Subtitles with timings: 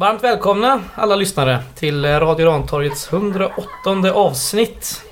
[0.00, 5.02] Varmt välkomna alla lyssnare till Radio Rantorgets 108 avsnitt.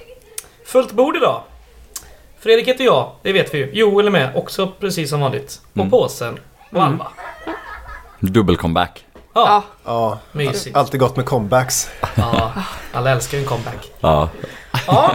[0.67, 1.43] Fullt bord idag.
[2.41, 3.71] Fredrik heter jag, det vet vi ju.
[3.73, 5.61] Joel är med, också precis som vanligt.
[5.73, 5.91] Och Mm.
[5.91, 6.39] påsen.
[6.73, 7.07] Och Alva.
[8.21, 9.05] Dubbel comeback.
[9.35, 10.77] Ja, Ja, mysigt.
[10.77, 11.91] alltid gott med comebacks.
[12.15, 12.53] Ja,
[12.93, 13.91] alla älskar ju en comeback.
[14.01, 14.29] Ja.
[14.87, 15.11] Ja,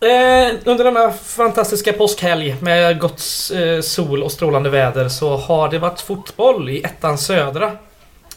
[0.00, 3.22] eh, under denna fantastiska påskhelg med gott
[3.54, 7.72] eh, sol och strålande väder så har det varit fotboll i ettan södra.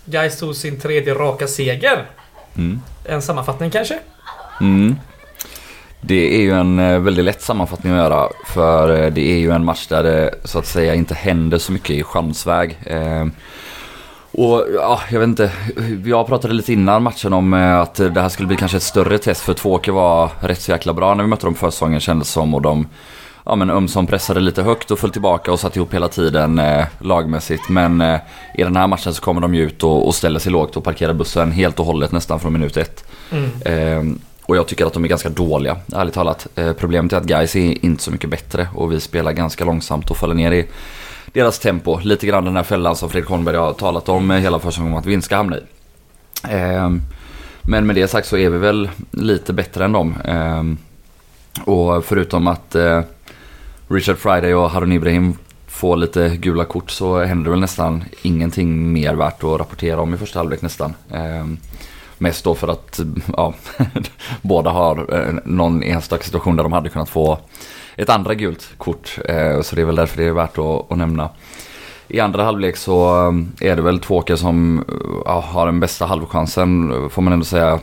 [0.06, 2.06] Gais tog sin tredje raka seger.
[2.56, 2.82] Mm.
[3.06, 4.00] En sammanfattning kanske?
[4.62, 4.96] Mm.
[6.02, 8.30] Det är ju en eh, väldigt lätt sammanfattning att göra.
[8.46, 11.72] För eh, det är ju en match där det så att säga inte händer så
[11.72, 12.80] mycket i chansväg.
[12.86, 13.26] Eh,
[14.32, 15.52] och ja, jag vet inte.
[16.06, 19.42] Jag pratade lite innan matchen om att det här skulle bli kanske ett större test.
[19.42, 22.54] För Tvååker var rätt så jäkla bra när vi mötte dem för säsongen kändes som.
[22.54, 22.88] Och de
[23.46, 26.86] ja, men ömsom pressade lite högt och föll tillbaka och satt ihop hela tiden eh,
[27.00, 27.70] lagmässigt.
[27.70, 28.20] Men eh,
[28.56, 30.84] i den här matchen så kommer de ju ut och, och ställer sig lågt och
[30.84, 33.06] parkerar bussen helt och hållet nästan från minut ett.
[33.32, 33.50] Mm.
[33.66, 36.48] Eh, och jag tycker att de är ganska dåliga, ärligt talat.
[36.56, 40.12] Eh, problemet är att guys är inte så mycket bättre och vi spelar ganska långsamt
[40.12, 40.68] och faller ner i
[41.34, 42.00] deras tempo.
[42.00, 45.06] Lite grann den här fällan som Fredrik Holmberg har talat om eh, hela försäsongen att
[45.06, 45.62] vi ska hamna i.
[46.50, 46.90] Eh,
[47.62, 50.16] men med det sagt så är vi väl lite bättre än dem.
[50.26, 50.64] Eh,
[51.64, 53.02] och förutom att eh,
[53.92, 55.34] Richard Friday och Harun Ibrahim
[55.68, 60.14] får lite gula kort så händer det väl nästan ingenting mer värt att rapportera om
[60.14, 60.94] i första halvlek nästan.
[61.12, 61.46] Eh,
[62.18, 63.00] mest då för att
[63.38, 63.54] ja,
[64.42, 67.38] båda har eh, någon enstaka situation där de hade kunnat få
[67.96, 69.20] ett andra gult kort.
[69.26, 71.30] Eh, så det är väl därför det är värt att, att nämna.
[72.08, 73.28] I andra halvlek så
[73.60, 74.86] eh, är det väl Tvååker som
[75.26, 77.80] ja, har den bästa halvchansen får man ändå säga.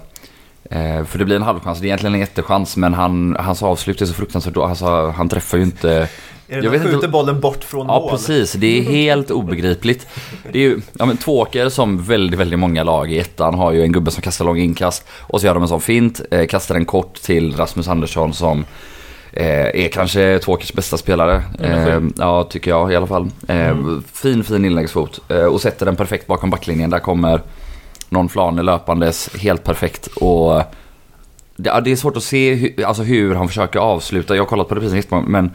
[0.71, 4.03] Eh, för det blir en halvchans, det är egentligen en jättechans men han, hans avslut
[4.03, 7.09] är så fruktansvärt då, alltså, han träffar ju inte Är det Jag vet inte- skjuter
[7.09, 8.11] bollen bort från Ja mål?
[8.11, 10.07] precis, det är helt obegripligt.
[10.53, 13.83] Det är ju, ja men Tvååker som väldigt, väldigt många lag i ettan har ju
[13.83, 15.05] en gubbe som kastar lång inkast.
[15.11, 18.65] Och så gör de en sån fint, eh, kastar den kort till Rasmus Andersson som
[19.33, 21.43] eh, är kanske Tvååkers bästa spelare.
[21.61, 23.31] Eh, ja, tycker jag i alla fall.
[23.49, 23.77] Eh,
[24.13, 25.21] Fin, fin inläggsfot.
[25.51, 26.91] Och sätter den perfekt bakom backlinjen.
[26.91, 27.41] Där kommer
[28.09, 30.07] någon flan löpandes helt perfekt.
[30.07, 30.63] Och
[31.57, 34.37] det, det är svårt att se hur, alltså hur han försöker avsluta.
[34.37, 35.51] Jag har kollat på det precis men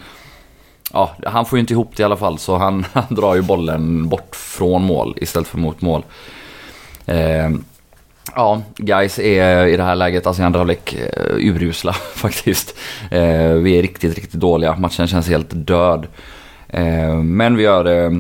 [0.94, 3.42] Ja, han får ju inte ihop det i alla fall så han, han drar ju
[3.42, 6.04] bollen bort från mål istället för mot mål.
[7.06, 7.50] Eh,
[8.36, 12.78] ja, guys är i det här läget, alltså i andra halvlek, eh, urusla faktiskt.
[13.12, 14.76] Eh, vi är riktigt, riktigt dåliga.
[14.76, 16.08] Matchen känns helt död.
[16.68, 18.12] Eh, men vi gör eh,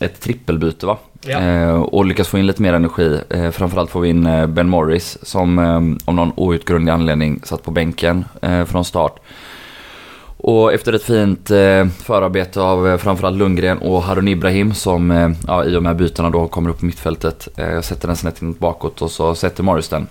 [0.00, 0.98] ett trippelbyte va?
[1.26, 1.40] Ja.
[1.40, 3.20] Eh, och lyckas få in lite mer energi.
[3.30, 7.62] Eh, framförallt får vi in eh, Ben Morris som eh, av någon outgrundlig anledning satt
[7.62, 9.20] på bänken eh, från start.
[10.42, 15.30] Och efter ett fint eh, förarbete av eh, framförallt Lundgren och Harun Ibrahim som eh,
[15.46, 17.48] ja, i och med bytena då kommer upp på mittfältet.
[17.56, 20.06] Eh, sätter den snett in bakåt och så sätter Morris den.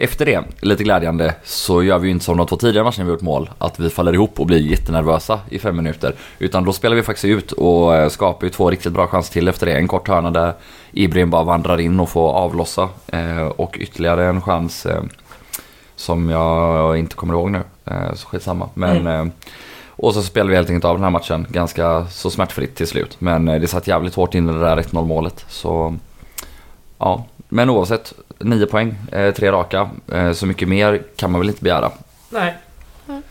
[0.00, 3.10] Efter det, lite glädjande, så gör vi ju inte som de två tidigare matcherna vi
[3.10, 3.50] gjort mål.
[3.58, 6.14] Att vi faller ihop och blir jättenervösa i fem minuter.
[6.38, 9.48] Utan då spelar vi faktiskt ut och eh, skapar ju två riktigt bra chanser till
[9.48, 9.72] efter det.
[9.72, 10.54] En kort hörna där
[10.92, 12.88] Ibrahim bara vandrar in och får avlossa.
[13.06, 15.02] Eh, och ytterligare en chans eh,
[15.96, 17.62] som jag inte kommer ihåg nu.
[18.14, 18.68] Så skitsamma.
[18.74, 19.26] Men, eh,
[19.88, 23.16] och så spelade vi helt enkelt av den här matchen ganska så smärtfritt till slut.
[23.18, 25.44] Men det satt jävligt hårt in i det där 1-0 målet.
[25.48, 25.96] Så
[26.98, 28.12] ja, men oavsett.
[28.38, 29.90] 9 poäng, eh, tre raka.
[30.12, 31.90] Eh, så mycket mer kan man väl inte begära.
[32.30, 32.54] Nej.
[33.06, 33.22] Som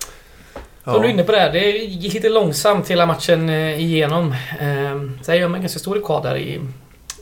[0.83, 0.99] Ja.
[0.99, 4.31] du är inne på det här, det gick lite långsamt hela matchen eh, igenom.
[4.59, 6.61] Eh, Sen gör man en ganska stor rekord där i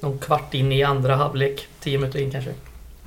[0.02, 1.68] någon kvart in i andra halvlek.
[1.80, 2.52] 10 minuter in kanske.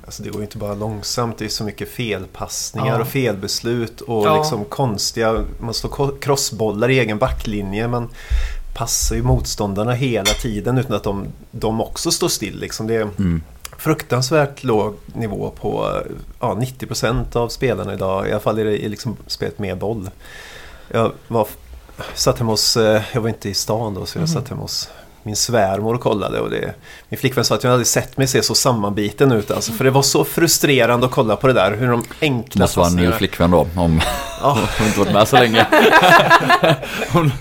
[0.05, 3.01] Alltså det går ju inte bara långsamt, det är så mycket felpassningar Ja.
[3.01, 4.37] och felbeslut och Ja.
[4.37, 7.87] liksom konstiga, man står ko- crossbollar i egen backlinje.
[7.87, 8.09] Man
[8.75, 12.59] passar ju motståndarna hela tiden utan att de, de också står still.
[12.59, 12.87] Liksom.
[12.87, 13.41] Det Mm.
[13.79, 16.01] Fruktansvärt låg nivå på
[16.39, 18.27] ja, 90% av spelarna idag.
[18.27, 20.09] I alla fall det i liksom spelet med boll.
[20.91, 21.47] Jag var,
[22.13, 24.27] satt hemma hos, eh, jag var inte i stan då, så jag Mhm.
[24.27, 24.89] satt hemma hos
[25.23, 26.39] min svärmor och kollade.
[26.39, 26.73] Och det,
[27.09, 29.51] min flickvän sa att jag hade sett mig se så sammanbiten ut.
[29.51, 31.71] Alltså, för det var så frustrerande att kolla på det där.
[31.75, 33.67] Hur de enkla Måste vara en ny flickvän då.
[33.75, 34.01] Om
[34.41, 34.57] Ja.
[34.77, 35.67] hon inte varit med så länge.
[37.13, 37.31] hon,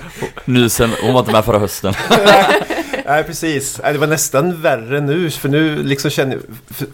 [0.45, 1.95] nysen, hon var inte med förra hösten.
[3.09, 3.81] Nej, precis.
[3.85, 5.31] Det var nästan värre nu.
[5.31, 6.39] För nu liksom känner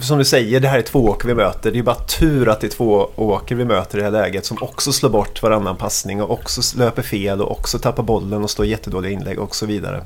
[0.00, 1.70] som du säger, det här är två åker vi möter.
[1.70, 4.46] Det är bara tur att det är två åker vi möter i det här läget
[4.46, 8.50] som också slår bort varannan passning och också löper fel och också tappar bollen och
[8.50, 10.04] står jättedåliga inlägg och så vidare.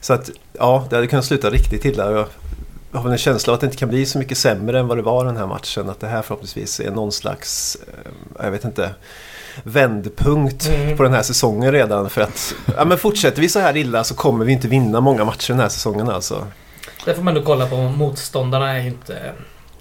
[0.00, 2.10] Så att, ja, det hade kunnat sluta riktigt illa.
[2.10, 2.26] Jag
[2.92, 4.98] har väl en känsla av att det inte kan bli så mycket sämre än vad
[4.98, 5.90] det var den här matchen.
[5.90, 8.90] Att det här förhoppningsvis är någon slags, eh, jag vet inte,
[9.62, 10.96] vändpunkt Mm.
[10.96, 12.10] på den här säsongen redan.
[12.10, 15.24] För att, ja men fortsätter vi så här illa så kommer vi inte vinna många
[15.24, 16.46] matcher den här säsongen alltså.
[17.04, 17.76] Det får man ändå kolla på.
[17.76, 19.32] Motståndarna är ju inte...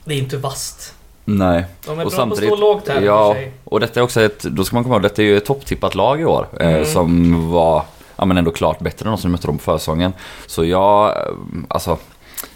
[0.06, 0.94] Det är inte vast.
[1.26, 1.66] Nej.
[1.86, 4.22] De är Och bra samtidigt- på att stå lågt här Ja, och detta är också
[4.22, 6.48] ett, då ska man komma ihåg, detta är ju ett topptippat lag i år.
[6.60, 6.86] Eh, Mm.
[6.86, 7.84] som var,
[8.16, 10.14] ja men ändå klart bättre än de som mötte dem på försäsongen.
[10.48, 11.24] Så jag, eh,
[11.68, 11.98] alltså,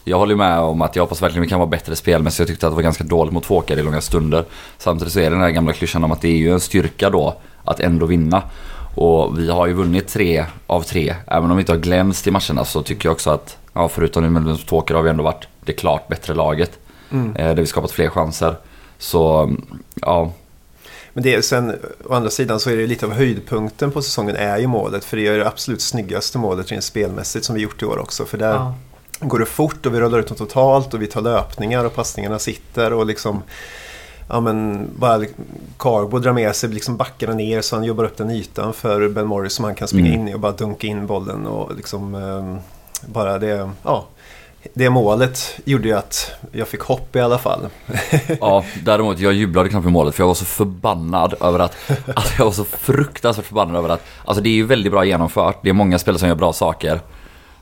[0.03, 2.39] jag håller med om att jag hoppas verkligen vi kan vara bättre spelmässigt.
[2.39, 4.45] Jag tyckte att det var ganska dåligt mot Fåkar i långa stunder.
[4.77, 7.09] Samtidigt så är det den här gamla klyschan om att det är ju en styrka
[7.09, 8.43] då att ändå vinna.
[8.95, 11.15] Och vi har ju vunnit tre av tre.
[11.27, 14.23] Även om vi inte har glänst i matcherna så tycker jag också att, ja förutom
[14.23, 16.79] nu med Fåkar har vi ändå varit det klart bättre laget.
[17.11, 17.35] Mm.
[17.35, 18.55] Eh, där vi skapat fler chanser.
[18.97, 19.53] Så,
[20.01, 20.31] ja.
[21.13, 24.35] Men det är sen, å andra sidan så är det lite av höjdpunkten på säsongen
[24.35, 25.05] är ju målet.
[25.05, 28.25] För det är det absolut snyggaste målet rent spelmässigt som vi gjort i år också.
[28.25, 28.75] För där Ja.
[29.19, 32.39] Går det fort och vi rullar ut dem totalt och vi tar löpningar och passningarna
[32.39, 33.43] sitter och liksom
[34.29, 35.25] Ja men bara
[35.79, 39.27] Carbo drar med sig liksom backarna ner så han jobbar upp den ytan för Ben
[39.27, 40.21] Morris som han kan springa Mm.
[40.21, 42.57] in i och bara dunka in bollen och liksom ehm,
[43.13, 44.05] bara det, ja.
[44.73, 47.59] Det målet gjorde ju att jag fick hopp i alla fall.
[48.41, 51.75] Ja, däremot jag jublade knappt med målet för jag var så förbannad över att,
[52.15, 55.57] alltså jag var så fruktansvärt förbannad över att, alltså det är ju väldigt bra genomfört,
[55.63, 57.01] det är många spelare som gör bra saker.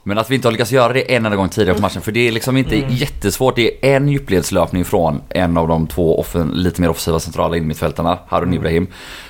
[0.06, 2.12] Men att vi inte har lyckats göra det en enda gång tidigare på matchen, för
[2.12, 2.90] det är liksom inte Mm.
[2.96, 3.56] jättesvårt.
[3.56, 8.20] Det är en djupledslöpning från en av de två offen, lite mer offensiva centrala innermittfältarna,
[8.28, 8.54] Harun Mm.
[8.60, 8.88] Ibrahim.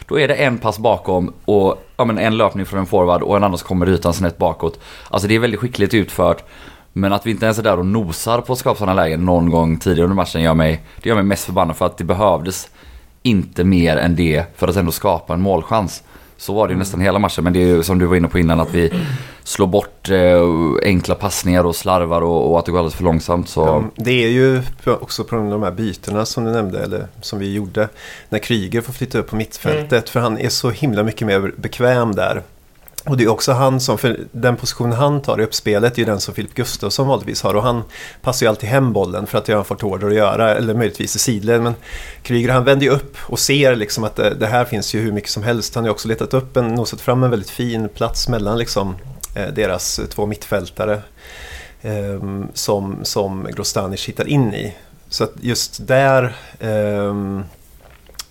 [0.08, 3.38] Då är det en pass bakom och ja, men en löpning från en forward och
[3.38, 4.80] en annan som kommer utan snett bakåt.
[5.10, 6.44] Alltså det är väldigt skickligt utfört.
[6.94, 9.50] Men att vi inte ens är där och nosar på att skapa sådana lägen någon
[9.50, 12.70] gång tidigare under matchen gör mig, det gör mig mest förbannad för att det behövdes
[13.24, 16.04] inte mer än det för att ändå skapa en målchans.
[16.44, 18.28] Så var det ju nästan hela matchen, men det är ju som du var inne
[18.28, 18.94] på innan att vi
[19.44, 20.42] slår bort eh,
[20.84, 23.50] enkla passningar och slarvar och, och att det går alldeles för långsamt.
[23.50, 27.40] Så Ja, Det är ju också på de här bytena som du nämnde, eller som
[27.40, 27.90] vi gjorde.
[28.30, 32.16] När Kryger får flytta upp på mittfältet, för han är så himla mycket mer bekväm
[32.16, 32.42] där.
[33.06, 36.06] Och det är också han som, för den position han tar i uppspelet är ju
[36.06, 37.54] den som Filip Gustafsson vanligtvis har.
[37.54, 37.84] Och han
[38.22, 40.74] passar ju alltid hem bollen för att det har han fått order att göra, eller
[40.74, 41.62] möjligtvis i sidled.
[41.62, 41.76] Men
[42.22, 45.12] Kryger han vänder ju upp och ser liksom att det, det här finns ju hur
[45.12, 45.76] mycket som helst.
[45.76, 48.96] Han har ju också letat upp en, nosat fram en väldigt fin plats mellan liksom
[49.36, 51.02] eh, deras eh, två mittfältare.
[51.82, 54.76] eh, som, som Grostanic hittar in i.
[55.10, 56.24] Så att just där
[56.60, 57.14] eh,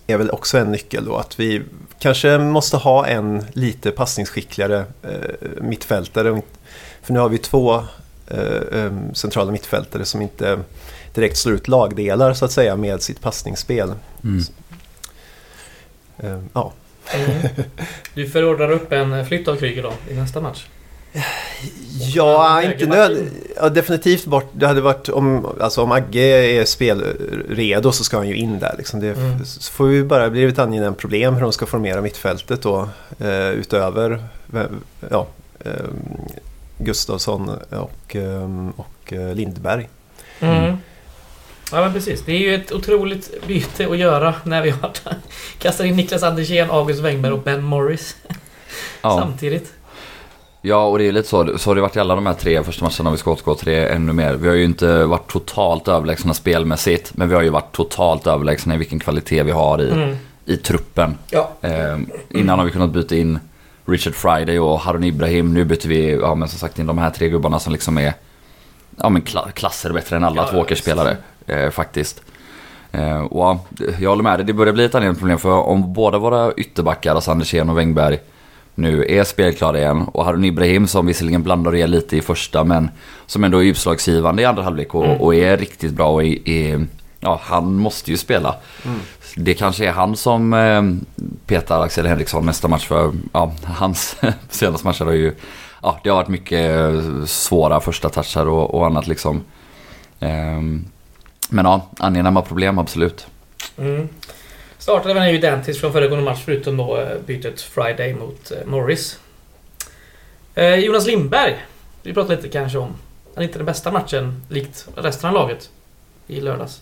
[0.07, 1.61] är väl också en nyckel då att vi
[2.03, 6.41] kanske måste ha en lite passningsskickligare eh, mittfältare.
[7.01, 7.75] För nu har vi två
[8.27, 10.59] eh, em, centrala mittfältare som inte
[11.13, 13.93] direkt slår ut lagdelar så att säga med sitt passningsspel.
[14.23, 14.43] mm.
[16.17, 16.73] Ehm, ja.
[17.13, 17.41] Mm.
[18.13, 20.65] Du förordrar upp en flytt av Kryger då i nästa match?
[21.99, 23.17] Ja, inte nöd...
[23.55, 24.51] ja, definitivt bort.
[24.53, 28.75] Det hade varit om, alltså om Agge är spelredo så ska han ju in där.
[28.77, 28.99] Liksom.
[28.99, 29.45] Det Mm.
[29.45, 32.89] så får vi bara bli ett angenämt problem hur de ska formera mittfältet då.
[33.19, 34.23] Eh, utöver
[35.09, 35.27] ja,
[35.59, 35.71] eh,
[36.77, 39.89] Gustavsson och, eh, och eh, Lindberg.
[40.39, 40.77] Mm.
[41.71, 42.21] Ja men precis.
[42.25, 44.91] Det är ju ett otroligt byte att göra när vi har
[45.57, 48.15] kastar in Niklas Andersén, August Wengberg och Ben Morris
[49.01, 49.19] ja.
[49.19, 49.73] samtidigt.
[50.65, 51.57] Ja, och det är lite så.
[51.57, 53.11] Så har det varit i alla de här tre första matcherna.
[53.11, 54.33] Vi ska återgå till det ännu mer.
[54.33, 57.11] Vi har ju inte varit totalt överlägsna spelmässigt.
[57.17, 60.15] Men vi har ju varit totalt överlägsna i vilken kvalitet vi har i, Mm.
[60.45, 61.17] i truppen.
[61.29, 61.49] Ja.
[61.61, 61.97] Eh,
[62.29, 63.39] innan har vi kunnat byta in
[63.85, 65.53] Richard Friday och Harun Ibrahim.
[65.53, 68.13] Nu byter vi, ja men som sagt in de här tre gubbarna som liksom är
[68.97, 71.17] ja, men kla- klasser bättre än alla Ja, tvååkersspelare.
[71.47, 72.21] Eh, faktiskt.
[72.91, 73.59] Eh, och ja,
[73.99, 77.15] jag håller med dig, det börjar bli ett anledning problem för om båda våra ytterbackar,
[77.15, 78.19] alltså Andersén och Wengberg,
[78.75, 82.89] nu är spelklara igen och Harun Ibrahim som visserligen blandar ger lite i första men
[83.25, 85.17] som ändå är utslagsgivande i andra halvlek och, Mm.
[85.17, 86.87] och är riktigt bra och är, är,
[87.19, 88.55] ja, han måste ju spela.
[88.85, 88.99] Mm.
[89.35, 90.83] Det kanske är han som eh,
[91.45, 94.15] petar Axel Henriksson nästa match för ja, hans
[94.49, 95.35] senaste matcher har ju
[95.85, 99.41] Ja, det har varit mycket eh, svåra första touchar och, och annat liksom.
[100.19, 100.85] Ehm,
[101.49, 103.27] men ja, angenäma problem absolut.
[103.77, 104.07] Mm.
[104.83, 109.19] Startade väl identiskt från föregående match förutom då eh, bytet Friday mot eh, Morris.
[110.55, 111.65] Eh, Jonas Lindberg.
[112.01, 112.95] Vi pratade lite kanske om.
[113.35, 115.69] Han är inte den bästa matchen likt resten av laget
[116.27, 116.81] i lördags.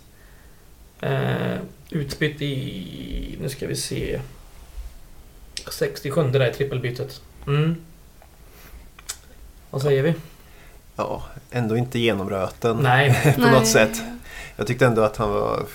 [1.89, 3.37] Utbytt i...
[3.41, 4.19] Nu ska vi se.
[5.69, 7.21] 67 där i trippelbytet.
[7.47, 7.75] Mm.
[9.69, 10.13] Vad säger vi?
[10.95, 13.33] Ja, ändå inte genomröten Nej.
[13.35, 14.01] på något sätt.
[14.55, 15.65] Jag tyckte ändå att han var,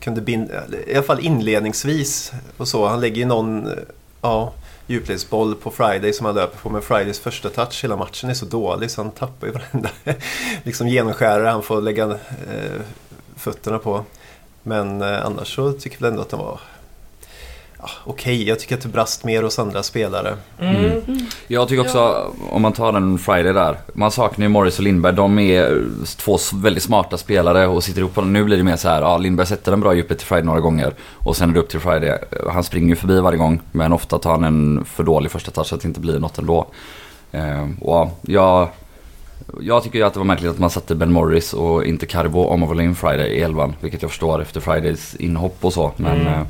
[0.00, 0.54] kunde binda,
[0.86, 2.86] i alla fall inledningsvis och så.
[2.86, 3.72] Han lägger ju någon eh,
[4.22, 4.52] ja,
[4.86, 6.70] djupledsboll på Friday som han löper på.
[6.70, 9.90] Men Fridays första touch hela matchen är så dålig så han tappar ju varenda
[10.62, 12.80] liksom genomskärare han får lägga eh,
[13.36, 14.04] fötterna på.
[14.62, 16.60] Men eh, annars så tycker jag väl ändå att han var
[17.80, 18.48] ja, okej.
[18.48, 20.36] Jag tycker att det brast mer hos andra spelare.
[20.58, 21.00] Mm.
[21.46, 23.78] Jag tycker också, om man tar en Friday där.
[23.94, 25.14] Man saknar ju Morris och Lindberg.
[25.14, 25.84] De är
[26.18, 28.16] två väldigt smarta spelare och sitter ihop.
[28.24, 30.60] Nu blir det mer så här, ja Lindberg sätter den bra djupet till Friday några
[30.60, 30.94] gånger.
[31.14, 32.18] Och sen är det upp till Friday.
[32.52, 33.60] Han springer ju förbi varje gång.
[33.72, 36.38] Men ofta tar han en för dålig första touch så att det inte blir något
[36.38, 36.66] ändå.
[37.32, 38.68] Eh, och ja, jag,
[39.60, 42.40] jag tycker ju att det var märkligt att man satte Ben Morris och inte Carbo
[42.44, 43.74] om man ville in Friday i elvan.
[43.80, 45.92] Vilket jag förstår efter Fridays inhopp och så.
[45.96, 46.46] Men, Mm.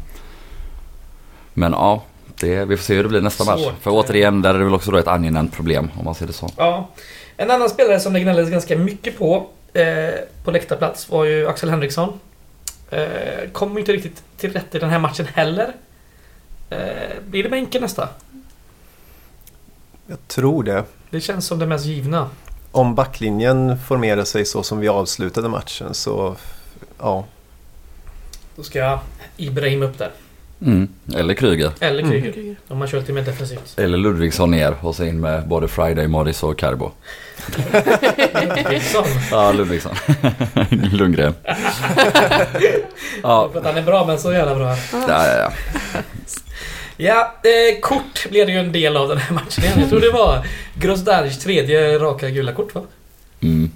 [1.59, 2.03] Eh, men ja,
[2.41, 3.63] det, vi får se hur det blir nästa match.
[3.63, 3.75] Svårt.
[3.81, 6.33] För återigen, där är det väl också då ett angenämt problem om man ser det
[6.33, 6.51] så.
[6.57, 6.89] Ja.
[7.37, 11.71] En annan spelare som det gnälldes ganska mycket på eh, på läktarplats var ju Axel
[11.71, 12.21] Henriksson.
[12.91, 15.75] Eh, kom inte riktigt till rätt i den här matchen heller.
[16.71, 16.79] Eh,
[17.27, 18.09] blir det bänken nästa?
[20.07, 20.85] Jag tror det.
[21.11, 22.31] Det känns som det mest givna.
[22.73, 26.37] Om backlinjen formerar sig så som vi avslutade matchen så
[26.99, 27.25] ja.
[28.57, 29.01] Då ska
[29.37, 30.11] Ibrahim upp där.
[30.67, 30.89] Mm.
[31.17, 31.71] Eller Kryger.
[31.81, 32.23] Eller Mm.
[32.33, 32.57] Kryger.
[32.69, 33.79] Om man kör lite mer defensivt.
[33.79, 36.91] Eller Ludvigsson ner och så in med både Friday, Morris och Carbo.
[38.57, 39.05] Ludvigsson.
[39.31, 39.95] Ja, Ludvigsson.
[40.93, 41.35] Lundgren.
[43.23, 44.77] ja, För att han är bra men så jävla bra.
[44.93, 45.53] ja, ja, ja.
[47.01, 49.81] Ja, eh, kort blev det ju en del av den här matchen igen.
[49.81, 52.81] Jag tror det var Grosdanic tredje raka gula kort va?
[53.41, 53.71] Mm.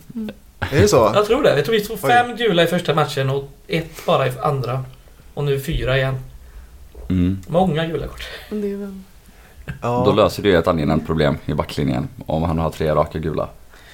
[0.61, 1.13] Är det så?
[1.15, 1.57] Jag tror det.
[1.57, 2.11] Jag tror vi tog Oj.
[2.11, 4.85] fem gula i första matchen och ett bara i andra.
[5.35, 6.15] Och nu fyra igen.
[7.13, 7.39] Mm.
[7.49, 8.29] Många gula kort.
[8.51, 8.95] Det är väl...
[9.83, 10.03] Ja.
[10.07, 12.09] Då löser det ju ett angenämt problem i backlinjen.
[12.27, 13.49] Om han har tre raka gula.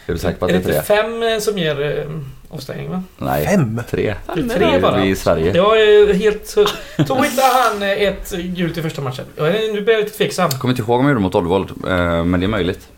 [0.07, 0.97] Är du säker på att är det det är tre?
[0.97, 3.03] fem eh, som ger eh, avstängning va?
[3.19, 3.81] Nej, Fem?
[3.91, 4.15] tre.
[4.35, 5.01] Det är Fan, tre bara.
[5.03, 5.57] Vi i Sverige.
[5.57, 6.55] Jag är helt...
[7.07, 9.25] Tog inte han eh, ett gult i första matchen?
[9.37, 10.49] Är, nu blir jag lite tveksam.
[10.53, 11.71] Jag kommer inte ihåg om jag gjorde mot Oddvold,
[12.27, 12.89] men det är möjligt.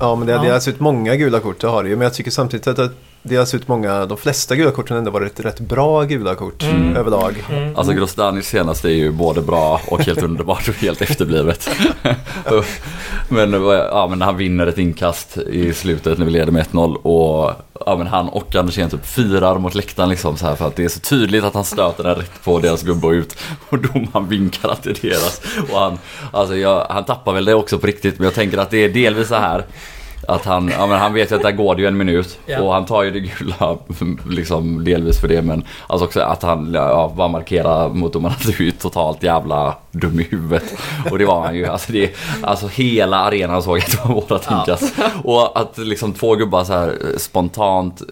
[0.00, 0.42] Ja, men det Ja.
[0.42, 1.96] delas ut många gula kort, det har det ju.
[1.96, 2.90] Men jag tycker samtidigt att det
[3.22, 6.96] delas ut många, de flesta gula korten ändå varit rätt bra gula kort Mm.
[6.96, 7.44] överlag.
[7.50, 7.76] Mm.
[7.76, 11.70] Alltså Grosdanic senaste är ju både bra och helt underbart och helt efterblivet.
[13.30, 17.52] men, ja, men han vinner ett inkast i slutet när vi leder med 1-0 och
[17.86, 20.84] ja, men han och Andersén typ firar mot läktaren liksom så här för att det
[20.84, 23.36] är så tydligt att han stöter den rätt på deras gubbe och ut
[23.68, 25.40] och domaren vinkar att det är deras.
[25.72, 25.98] Och han,
[26.32, 28.88] alltså jag, han tappar väl det också på riktigt men jag tänker att det är
[28.88, 29.64] delvis så här
[30.28, 32.60] att han, ja, men han vet ju att där går det ju en minut Ja.
[32.60, 33.76] och han tar ju det gula
[34.30, 38.46] liksom delvis för det men alltså också att han ja, bara markerar mot domaren att
[38.46, 40.74] du är ju totalt jävla dum i huvudet.
[41.10, 41.66] Och det var han ju.
[41.66, 42.10] Alltså, det,
[42.42, 44.58] alltså hela arenan såg att det var vårat Ja.
[44.60, 44.94] inkast.
[45.24, 48.02] Och att liksom två gubbar så här spontant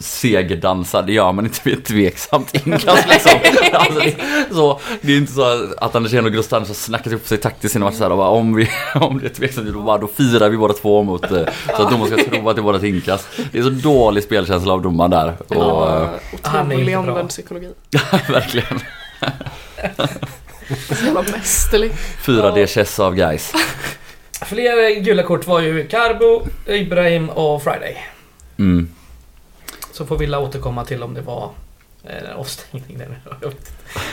[0.00, 3.30] segerdansar, det gör man inte vid ett tveksamt inkast liksom.
[3.72, 4.14] Alltså, det,
[4.54, 7.78] så, det är inte så att Andersén och Grosdanic har snackat upp sig taktiskt i
[7.78, 10.06] en match så här, och bara, om, vi, om det är tveksamt, då, bara, då
[10.06, 11.44] firar vi båda två mot eh,
[11.76, 13.28] så att domaren ska tro att det är vårat inkast.
[13.52, 15.34] Det är så dålig spelkänsla av domaren där.
[15.48, 17.68] Och, Ja, eh, otrolig omvänd psykologi.
[18.28, 18.80] verkligen.
[20.68, 21.92] Så jävla mästerlig.
[22.22, 23.52] 4D chess av guys.
[24.46, 27.96] Fler gula kort var ju Carbo, Ibrahim och Friday.
[28.58, 28.88] Mm.
[29.92, 31.50] Så får Villa återkomma till om det var
[32.04, 32.98] eh, avstängning.
[32.98, 33.20] där.
[33.40, 33.70] Jag vet inte.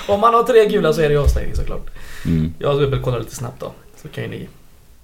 [0.07, 1.89] Om man har tre gula så är det ju avstängning såklart.
[2.25, 2.53] Mm.
[2.59, 3.71] Jag dubbelkollar lite snabbt då.
[4.01, 4.47] Så kan ju ni...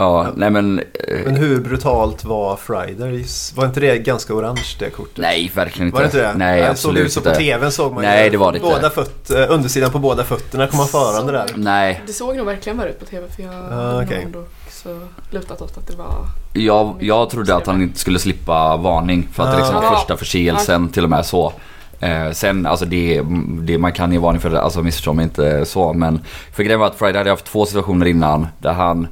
[0.02, 0.80] Ja, nej men...
[0.80, 0.86] eh,
[1.26, 3.54] Men hur brutalt var Fridays?
[3.56, 5.18] Var inte det ganska orange det kortet?
[5.18, 5.96] Nej, verkligen inte.
[5.96, 6.34] Var det inte det?
[6.38, 7.42] Nej, det absolut ut så på inte.
[7.42, 8.70] TVn såg man Nej, ju det var det inte.
[8.70, 11.46] båda föt, eh, undersidan på båda fötterna komma förande där.
[11.56, 15.62] Nej, Det såg nog verkligen värre ut på TV för jag Ah, ändå också lutat
[15.62, 16.14] åt att det var...
[16.54, 19.96] jag, jag trodde att han inte skulle slippa varning för att det liksom var Ah.
[19.96, 21.54] första förseelsen till och med så.
[22.00, 23.22] Eh, sen, alltså det,
[23.62, 26.22] det, man kan ge varning för det, alltså missförstå mig inte så men
[26.54, 29.08] För grejen var att Friday hade haft två situationer innan där han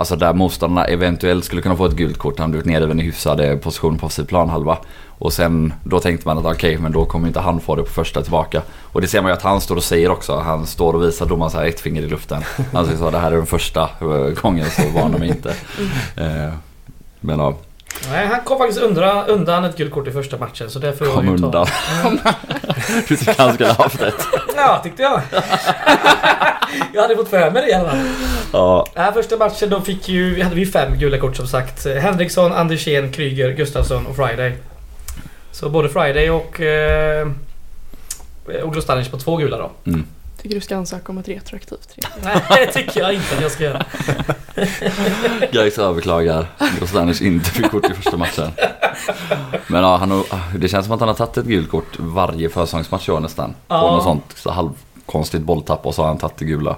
[0.00, 2.38] Alltså där motståndarna eventuellt skulle kunna få ett gult kort.
[2.38, 4.78] Han blivit nedriven i hyfsade position på offensiv planhalva.
[5.06, 7.90] Och sen då tänkte man att okej, men då kommer inte han få det på
[7.90, 8.62] första tillbaka.
[8.82, 10.36] Och det ser man ju att han står och säger också.
[10.36, 12.42] Han står och visar domaren så här ett finger i luften.
[12.72, 15.54] Han säger så det här är den första eh, gången så varnar mig inte.
[16.16, 16.54] Eh,
[17.20, 17.54] men ja,
[18.10, 21.28] Nej, han kom faktiskt undra, undan ett gult kort i första matchen så därför kom
[21.28, 21.66] ju ta- undan.
[23.08, 24.26] Du tycker han skulle ha haft ett.
[24.56, 25.20] Ja, tyckte jag.
[26.94, 27.98] jag hade fått för mig det i alla fall.
[28.52, 31.86] Ja, Den första matchen då fick ju, hade vi fem gula kort som sagt.
[31.86, 34.56] Henriksson, Andersén, Kryger, Gustafsson och Friday.
[35.52, 36.60] Så både Friday och...
[36.60, 37.28] Eh,
[38.62, 39.70] och Grostanic på två gula då.
[39.86, 40.04] mm.
[40.42, 41.96] Tycker du ska ansöka om ett retroaktivt.
[42.22, 43.84] Nej, det tycker jag inte att jag ska göra.
[45.52, 46.46] Gais överklagar.
[46.78, 48.50] Grosdanic inte fick kort i första matchen.
[49.66, 52.48] Men ja, han, har- det känns som att han har tagit ett gult kort varje
[52.48, 53.54] försäsongsmatch i år nästan.
[53.68, 53.80] Ja.
[53.80, 56.76] På något sånt så halvkonstigt bolltapp och så har han tagit det gula.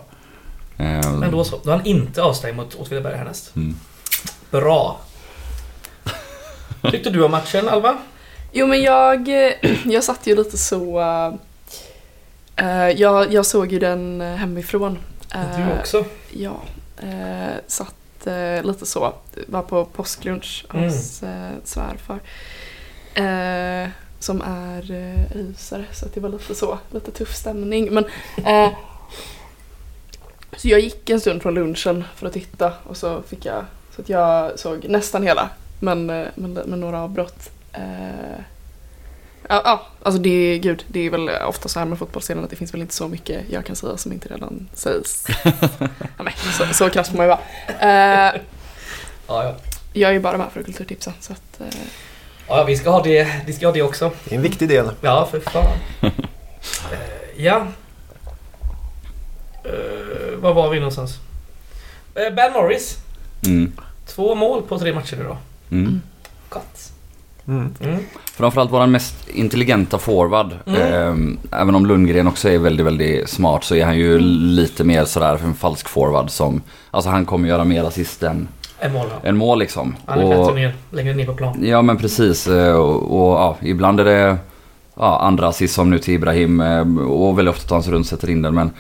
[0.79, 1.59] Eh, Men då så.
[1.65, 3.57] Då har han inte avstängd mot Åtvidaberg härnäst.
[3.57, 3.77] Mm.
[4.51, 5.01] Bra.
[6.91, 7.97] Tyckte du om matchen Alva?
[8.53, 9.29] Jo men jag,
[9.85, 11.01] jag satt ju lite så...
[11.01, 11.35] eh, Eh,
[13.01, 14.99] jag, jag såg ju den eh, hemifrån.
[15.35, 16.05] Eh, Du också?
[16.31, 16.61] Ja.
[17.03, 19.15] Eh, satt eh, lite så.
[19.47, 20.85] Var på påsklunch Mm.
[20.85, 22.21] hos eh, svärfar.
[23.15, 26.79] Eh, som är eh, rysare så det var lite så.
[26.91, 27.95] Lite tuff stämning.
[27.95, 28.05] Men,
[28.47, 28.73] eh,
[30.57, 33.65] så jag gick en stund från lunchen för att titta och så fick jag
[33.97, 37.51] så att jag såg nästan hela men eh, med, med några avbrott.
[37.73, 38.41] Eh,
[39.49, 42.51] Ja, ja, alltså det är, gud, det är väl ofta så här med fotbollsscenen att
[42.51, 45.27] det finns väl inte så mycket jag kan säga som inte redan sägs.
[46.17, 48.29] ja, men, så, så krass får man ju vara.
[48.29, 48.41] Eh,
[49.27, 49.55] Ja, ja.
[49.93, 51.81] jag är ju bara med för att kulturtipsa så att eh,
[52.49, 54.11] Ja, vi ska ha det, vi ska ha det också.
[54.25, 54.91] Det är en viktig del.
[55.01, 55.77] Ja, för fan.
[56.93, 57.67] Eh, ja.
[59.67, 61.19] Uh, var var vi någonstans?
[62.19, 62.99] Uh, ben Morris.
[63.47, 63.73] Mm.
[64.07, 65.37] Två mål på tre matcher idag.
[65.71, 66.03] Mm.
[67.49, 67.75] Mm.
[67.81, 67.99] Mm.
[68.35, 70.51] Framförallt våran mest intelligenta forward.
[70.67, 70.83] Mm.
[70.83, 75.05] Ehm, även om Lundgren också är väldigt, väldigt smart så är han ju lite mer
[75.05, 76.63] sådär för en falsk forward som...
[76.91, 78.49] Alltså han kommer göra mer assist än,
[78.81, 79.29] En mål ja.
[79.29, 79.97] än mål liksom.
[80.07, 81.65] Han är Och- bättre ner, längre ner på plan.
[81.65, 84.37] Ja men precis eh, och, och ja, ibland är det
[84.95, 88.05] ja, andra assist som nu till Ibrahim eh, och väldigt ofta tar han sig runt
[88.05, 88.71] och sätter in den men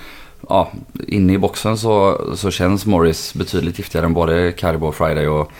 [0.48, 0.68] ja,
[1.08, 5.52] inne i boxen så, så känns Morris betydligt giftigare än både Carbo och Friday och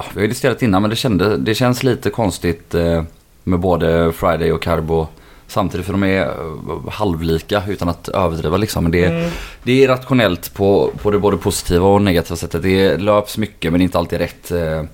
[0.00, 3.02] ja, vi har ju diskuterat innan men det, kände, det känns lite konstigt eh,
[3.44, 5.06] med både Friday och Carbo
[5.46, 8.82] samtidigt för de är eh, halvlika utan att överdriva liksom.
[8.84, 9.30] Men det, Mm.
[9.62, 12.62] det är rationellt på, på det både positiva och negativa sättet.
[12.62, 14.50] Det löps mycket men inte alltid rätt.
[14.50, 14.84] eh,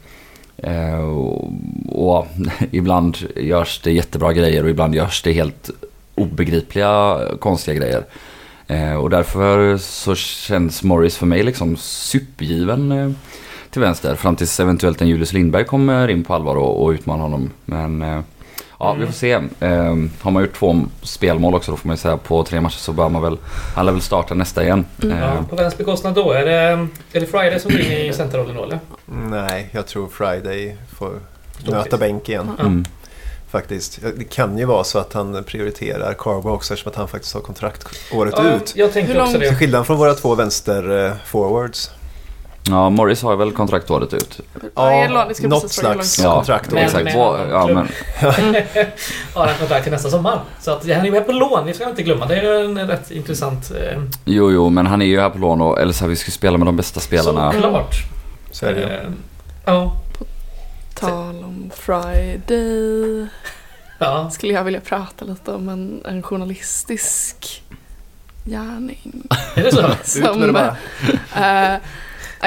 [0.72, 1.52] eh, och,
[1.88, 2.26] och
[2.70, 5.70] ibland görs det jättebra grejer och ibland görs det helt
[6.14, 8.04] obegripliga konstiga grejer.
[8.66, 13.14] Eh, och därför så känns Morris för mig liksom supergiven
[13.76, 14.14] till vänster.
[14.14, 17.50] Fram tills eventuellt en Julius Lindberg kommer in på allvar och, och utmanar honom.
[17.65, 18.21] Men eh,
[18.78, 19.06] ja, vi Mm.
[19.06, 19.32] får se.
[19.60, 22.76] Eh, har man gjort två spelmål också då får man ju säga på tre matcher
[22.78, 23.39] så bör man väl,
[23.75, 24.84] han lär väl starta nästa igen.
[25.02, 25.17] Mm.
[25.19, 26.30] Eh, Ja, på vems bekostnad då?
[26.32, 26.52] Är det,
[27.12, 28.78] är det Friday som går in i centerrollen då eller?
[29.06, 31.12] Nej, jag tror Friday får
[31.58, 32.00] Stort möta fisk.
[32.00, 32.50] bänk igen.
[32.60, 32.84] mm.
[33.50, 33.99] Faktiskt.
[34.17, 37.41] Det kan ju vara så att han prioriterar Carbo också eftersom att han faktiskt har
[37.41, 38.73] kontrakt året Ja, ut.
[38.76, 39.56] jag tänkte Hur också långt- Till det.
[39.56, 41.91] skillnad från våra två vänster eh, forwards.
[42.71, 44.41] Ja, Morris har väl kontrakt året ut.
[44.75, 45.11] ja, jag
[45.43, 46.71] något slags Ja, kontrakt.
[46.71, 47.15] Men- exakt.
[47.15, 47.76] ja, men,
[49.35, 50.41] Har han kontrakt till nästa sommar.
[50.61, 52.26] Så att han är ju här på lån, det ska man inte glömma.
[52.26, 53.71] Det är en rätt intressant...
[53.71, 56.17] Eh, jo, jo, men han är ju här på lån och eller så här, vi
[56.17, 57.52] ska spela med de bästa spelarna.
[57.52, 57.95] Såklart.
[58.50, 58.83] Så är det.
[58.97, 59.11] Eh,
[59.65, 59.93] Ja.
[60.95, 63.26] Tal om Friday
[63.99, 64.31] Ja.
[64.31, 67.63] skulle jag vilja prata lite om en, en journalistisk
[68.45, 69.23] gärning.
[69.55, 70.19] Är det så?
[70.19, 70.76] Ut med det bara.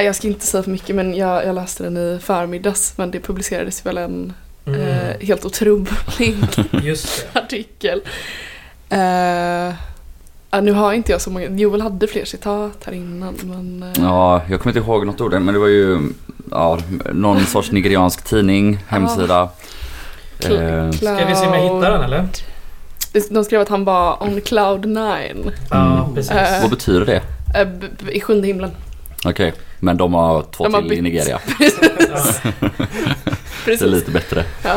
[0.02, 3.20] Jag ska inte säga för mycket men jag, jag läste den i förmiddags men det
[3.20, 4.34] publicerades väl en
[4.66, 4.82] Mm.
[4.82, 5.88] eh, helt otrolig
[6.84, 7.40] Just det.
[7.40, 8.02] artikel.
[8.90, 9.74] Eh,
[10.62, 14.42] nu har inte jag så många, Joel hade fler citat här innan men eh, Ja,
[14.50, 16.00] jag kommer inte ihåg något ord men det var ju
[16.52, 16.80] ja,
[17.14, 19.50] någon sorts nigeriansk tidning, hemsida.
[20.40, 22.28] Cl- Eh, Ska vi se om jag hittar den eller?
[23.32, 26.16] De skrev att han var on cloud nine Ja, Mm.
[26.16, 26.32] precis.
[26.32, 27.22] Eh, vad betyder det?
[27.62, 28.72] eh, i sjunde himlen.
[29.26, 31.02] Okej, men de har två De har till i.
[31.02, 31.40] Nigeria.
[31.60, 32.24] Ja.
[33.66, 33.88] Det är Precis.
[33.88, 34.46] lite bättre.
[34.64, 34.76] Ja.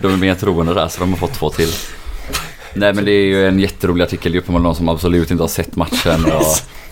[0.00, 1.68] De är mer troende där så de har fått två till.
[2.74, 4.32] Nej men det är ju en jätterolig artikel.
[4.32, 6.24] Det är uppenbarligen någon som absolut inte har sett matchen.
[6.24, 6.42] Och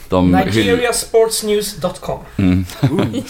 [0.09, 0.46] de hyll...
[0.66, 2.64] Nigeriasportsnews.com mm.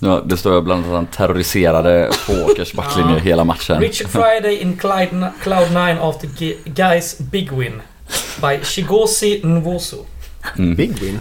[0.00, 3.18] ja, Det står bland annat terroriserade på Åkers backlinje Ja.
[3.18, 3.80] hela matchen.
[3.80, 6.28] Richard Friday in Clyde, Cloud9 after
[6.64, 7.82] Guys Big Win.
[8.40, 9.96] By Shigosi Nwosu.
[10.58, 10.74] Mm.
[10.74, 11.20] Big win.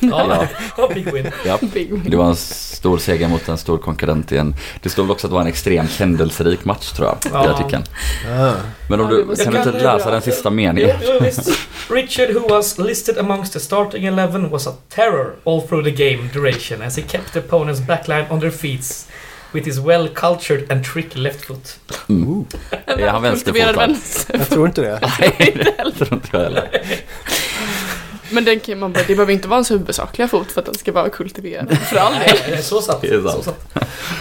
[0.00, 0.88] Ja, ja.
[0.94, 1.30] Big Win.
[1.46, 1.58] Ja.
[1.60, 2.02] Big win.
[2.10, 4.54] Det var en stor seger mot en stor konkurrent igen.
[4.82, 7.50] Det stod också att det var en extremt händelserik match tror jag i Ja.
[7.50, 7.82] artikeln.
[8.38, 8.52] Ah.
[8.88, 10.96] Men om Ja, du kan du inte läsa den sista meningen?
[11.90, 16.28] Richard, who was listed amongst the starting 11, was a terror all through the game
[16.32, 19.06] duration as he kept the opponent's backline on their feet
[19.52, 21.78] with his well-cultured and tricky left foot.
[22.08, 22.44] Mm.
[22.86, 23.72] En Är han vänsterfotad?
[23.72, 24.38] vänster.
[24.38, 25.00] Jag tror inte det.
[25.20, 26.68] Nej, det tror inte jag heller.
[28.30, 30.74] Men den kan man bara, det behöver inte vara ens huvudsakliga fot för att den
[30.74, 31.78] ska vara kultiverad.
[31.78, 32.12] För all
[32.48, 32.62] del.
[32.62, 32.98] Så sant.
[33.02, 33.22] Det.
[33.22, 33.56] Så sant.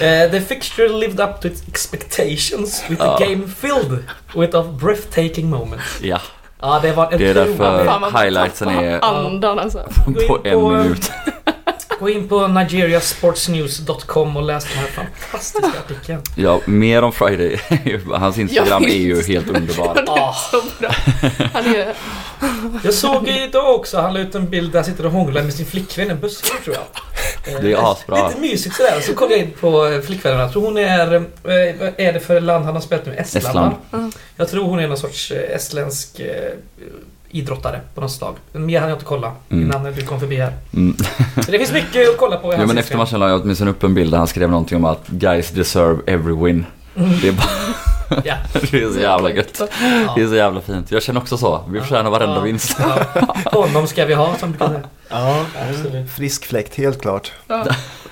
[0.01, 3.17] Eh, the fixture lived up to its expectations with Ja.
[3.17, 4.03] the game filled
[4.35, 5.81] with a breathtaking moment.
[6.01, 6.19] Ja,
[6.61, 9.89] Ja, det var en Det är därför- highlightsen är- Andan alltså.
[10.27, 11.11] På en minut.
[11.99, 16.21] Gå in på nigeriasportsnews.com och läs den här fantastiska artikeln.
[16.35, 17.59] Ja, mer om Friday.
[18.13, 19.93] Hans Instagram är ju helt underbar.
[19.95, 20.91] Det är så bra.
[21.53, 21.93] Han är...
[22.83, 25.53] Jag såg idag också, han la ut en bild där han sitter och hånglar med
[25.53, 26.85] sin flickvän, en buske tror jag.
[27.55, 28.27] Eh, Det är asbra.
[28.27, 28.99] Lite mysigt sådär.
[29.01, 30.39] Så kollade jag in på eh, flickvännen.
[30.39, 31.15] Jag tror hon är...
[31.15, 31.21] eh,
[31.79, 33.13] Vad är det för land han har spelat nu?
[33.15, 33.75] Estland, Estland.
[33.91, 34.11] va?
[34.35, 36.21] Jag tror hon är någon sorts eh, estländsk...
[37.29, 38.35] idrottare på något slag.
[38.51, 39.63] Mer hann jag inte kolla Mm.
[39.65, 40.53] innan du kom förbi här.
[40.73, 40.95] Mm.
[41.45, 42.79] Så det finns mycket att kolla på i Ja, hans men Instagram.
[42.79, 45.49] efter matchen la jag åtminstone upp en bild där han skrev någonting om att guys
[45.49, 46.65] deserve every win.
[46.95, 47.09] Mm.
[47.21, 47.47] Det är, bara,
[48.25, 48.35] Ja.
[48.71, 49.57] det är så jävla gött.
[49.59, 49.67] Ja.
[50.15, 50.91] Det är så jävla fint.
[50.91, 51.63] Jag känner också så.
[51.69, 52.41] Vi förtjänar varenda Ja.
[52.41, 52.77] vinst.
[52.79, 53.21] Ja.
[53.51, 54.81] Honom ska vi ha som du kan säga.
[55.09, 56.11] Ja, Absolut.
[56.11, 57.31] frisk fläkt, helt klart.
[57.47, 57.65] Ja.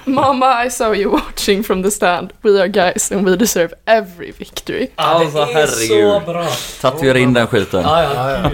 [0.08, 2.30] Mamma, I saw you watching from the stand.
[2.41, 4.88] We are guys and we deserve every victory.
[4.95, 6.25] Ja, Alltså, det är så herregud.
[6.25, 6.47] bra.
[6.82, 7.82] Tatuera in den skiten.
[7.82, 8.49] Ja, ja,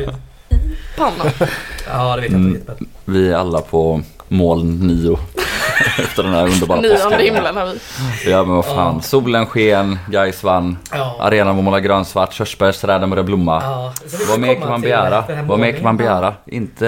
[1.05, 1.33] Gud.
[1.37, 1.49] Panna.
[1.93, 2.55] Ja, det vet jag Mm.
[2.55, 2.71] inte.
[2.71, 2.87] riktigt.
[3.05, 5.19] Vi är alla på moln nio.
[5.99, 7.19] Efter den här underbara Nionde påsken.
[7.21, 8.31] himlen har vi.
[8.31, 8.95] Ja men vad fan.
[8.95, 9.01] Ja.
[9.01, 10.77] Solen sken, guys vann.
[10.91, 11.17] Ja.
[11.19, 13.61] Arenan var målad grönsvart, körsbärsträden började blomma.
[13.63, 13.93] Ja.
[14.29, 15.23] Vad mer kan man begära?
[15.43, 16.33] Vad mer kan man begära?
[16.47, 16.85] Inte...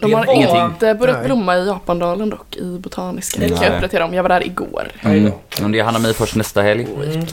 [0.00, 1.26] De har var- inte börjat Nej.
[1.26, 3.40] blomma i Japandalen dock, i Botaniska.
[3.40, 4.14] Det kan jag uppdatera om.
[4.14, 4.88] Jag var där igår.
[5.02, 5.32] Mm.
[5.72, 6.86] Det är Hanami först nästa helg.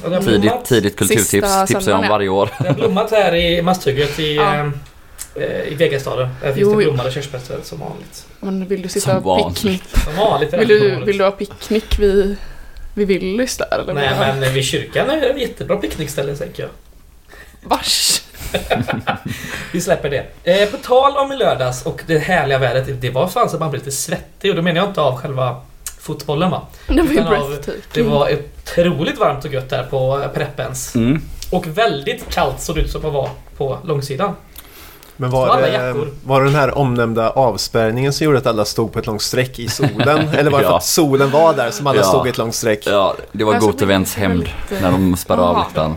[0.06, 0.24] Mm.
[0.24, 1.28] Tidigt, tidigt kulturtips.
[1.30, 2.50] Sista Tipsar jag om varje år.
[2.60, 4.72] Det har blommat här i Masthugget i, Ja.
[5.36, 6.30] Eh, i Vegastaden.
[6.42, 8.26] Där finns Jo, det blommade körsbärsträd som vanligt.
[8.40, 9.56] Men vill du Som sitta och vanligt.
[9.56, 9.84] picknick?
[10.04, 12.36] Som vanligt Vill som du, vill du ha picknick vid,
[12.94, 13.94] vid Willys där eller?
[13.94, 14.38] Nej vad?
[14.38, 16.70] men vid kyrkan är det ett jättebra picknickställe tänker jag.
[17.64, 18.22] Vars?
[19.74, 20.26] Vi släpper det.
[20.62, 23.02] Eh, på tal om i lördags och det härliga vädret.
[23.02, 25.18] Det var fan så att man blev lite svettig och då menar jag inte av
[25.18, 25.62] själva
[26.00, 26.68] fotbollen va.
[26.88, 27.82] Det var ju breathtaking.
[27.94, 30.96] Det var otroligt varmt och gött där på Preppens.
[30.96, 31.22] Mm.
[31.52, 34.36] Och väldigt kallt såg det ut som att vara på långsidan.
[35.22, 35.94] Men var det,
[36.26, 39.60] var det den här omnämnda avspärrningen som gjorde att alla stod på ett långt streck
[39.60, 40.30] i solen?
[40.38, 40.78] Eller var det för Ja.
[40.78, 42.04] att solen var där som alla Ja.
[42.04, 42.84] stod i ett långt streck?
[42.88, 44.50] Ja, det var Alltså, Gote Vents det var hämnd
[44.82, 45.96] när de spärrade av läktaren.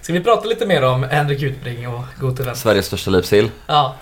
[0.00, 2.58] Ska vi prata lite mer om Henrik Utbring och Gothe Wendt?
[2.60, 3.50] Sveriges största livssill.
[3.66, 3.94] Ja.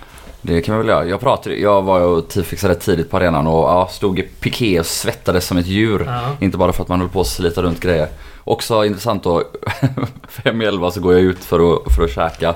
[0.43, 1.07] Det kan vi väl göra.
[1.07, 4.87] Jag pratade, jag var och tidfixade tidigt på arenan och ja, stod i piké och
[4.87, 6.05] svettades som ett djur.
[6.07, 6.37] ja.
[6.41, 8.09] Inte bara för att man höll på att slita runt grejer.
[8.45, 9.43] Också intressant då,
[10.29, 12.55] fem i elva så går jag ut för att, för att käka.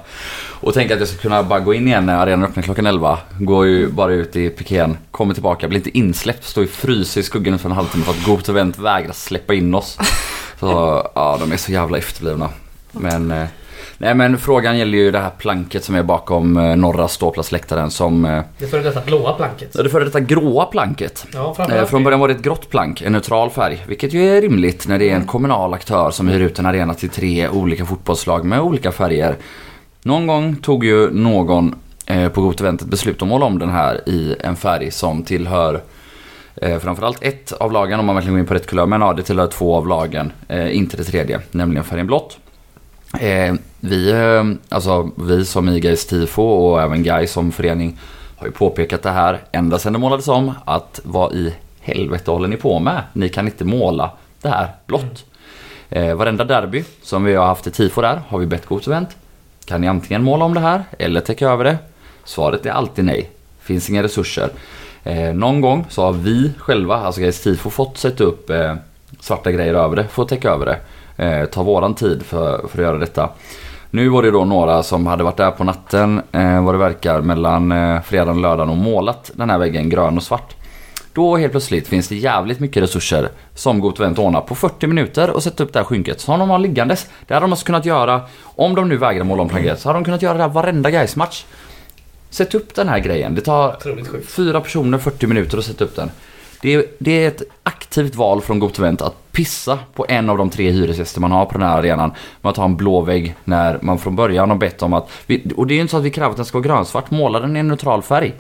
[0.61, 3.19] Och tänker att jag ska kunna bara gå in igen när arenan öppnar klockan 11.
[3.39, 7.25] Går ju bara ut i pikén, kommer tillbaka, blir inte insläppt, står ju fryser i
[7.25, 9.99] skuggan för en halvtimme för att Gote Wendt vägrar släppa in oss.
[10.61, 12.49] Så ja, de är så jävla efterblivna.
[12.93, 13.47] Men, eh,
[14.03, 18.25] nej men frågan gäller ju det här planket som är bakom eh, norra ståplatsläktaren som,
[18.25, 19.73] eh, Det före detta blåa planket.
[19.73, 21.27] det före detta gråa planket.
[21.33, 21.85] Ja, Eh.
[21.85, 23.85] Från början var det ett grått plank, en neutral färg.
[23.87, 26.95] Vilket ju är rimligt när det är en kommunal aktör som hyr ut en arena
[26.95, 29.37] till tre olika fotbollslag med olika färger.
[30.03, 31.75] Någon gång tog ju någon
[32.07, 35.23] eh, på Gote Wendt ett beslut att måla om den här i en färg som
[35.23, 35.81] tillhör
[36.57, 38.87] eh, framförallt ett av lagen om man verkligen går in på rätt kulör.
[38.87, 42.39] Men ja, det tillhör två av lagen, eh, inte det tredje, nämligen färgen blått.
[43.21, 47.99] Eh, vi, eh, alltså vi som i Gais Tifo och även Gais som förening
[48.37, 52.49] har ju påpekat det här ända sedan det målades om att vad i helvete håller
[52.49, 53.03] ni på med?
[53.13, 54.11] Ni kan inte måla
[54.43, 55.25] det här blått.
[55.91, 59.07] Eh, varenda derby som vi har haft i Tifo där har vi bett Gote
[59.65, 61.79] Kan ni antingen måla om det här eller täcka över det?
[62.25, 63.31] Svaret är alltid nej.
[63.61, 64.51] Finns inga resurser.
[65.05, 68.75] Eh, någon gång så har vi själva, alltså Gais Tifo, fått sätta upp eh,
[69.21, 70.79] svarta grejer över det för att täcka över det.
[71.17, 73.29] Eh, ta våran tid för, för att göra detta.
[73.91, 77.21] Nu var det då några som hade varit där på natten, eh, vad det verkar,
[77.21, 80.55] mellan eh, fredagen och lördagen och målat den här väggen grön och svart.
[81.13, 85.31] Då helt plötsligt finns det jävligt mycket resurser som Gote Wendt ordnar på 40 minuter
[85.31, 87.07] och sätta upp det här skynket som de har liggandes.
[87.27, 89.99] Det hade de alltså kunnat göra, om de nu vägrar måla om planket, så hade
[89.99, 91.45] de kunnat göra det här varenda Gais-match.
[92.31, 93.35] Sätt upp den här grejen.
[93.35, 93.77] Det tar
[94.27, 96.11] fyra personer 40 minuter att sätta upp den.
[96.63, 100.39] Det är, det är ett aktivt val från Gote Wendt att pissa på en av
[100.39, 103.79] de tre hyresgäster man har på den här arenan att ha en blå vägg när
[103.83, 105.11] man från början har bett om att...
[105.27, 107.11] Vi, och det är ju inte så att vi kräver att den ska vara grönsvart,
[107.11, 108.35] måla den i en neutral färg.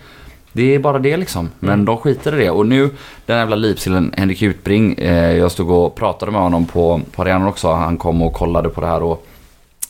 [0.52, 1.50] Det är bara det liksom.
[1.58, 2.50] Men de skiter i det.
[2.50, 2.90] Och nu,
[3.26, 7.48] den jävla lipsillen Henrik Utbring, eh, jag stod och pratade med honom på, på arenan
[7.48, 7.72] också.
[7.72, 9.26] Han kom och kollade på det här och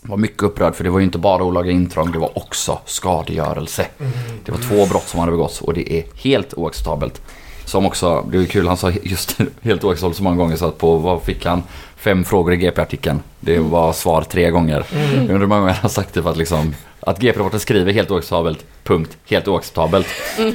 [0.02, 3.86] var mycket upprörd för det var ju inte bara olaga intrång, det var också skadegörelse.
[4.44, 7.22] Det var två brott som hade begåtts och det är helt oacceptabelt.
[7.72, 10.78] Som också, det var kul, han sa just helt oacceptabelt så många gånger så att
[10.78, 11.62] på, vad fick han?
[11.96, 13.20] Fem frågor i GP-artikeln.
[13.40, 14.84] Det var svar tre gånger.
[14.92, 17.92] Jag undrar hur många gånger han har sagt det för att liksom att GP-rapporten skriver
[17.92, 20.06] helt oacceptabelt, punkt, helt oacceptabelt.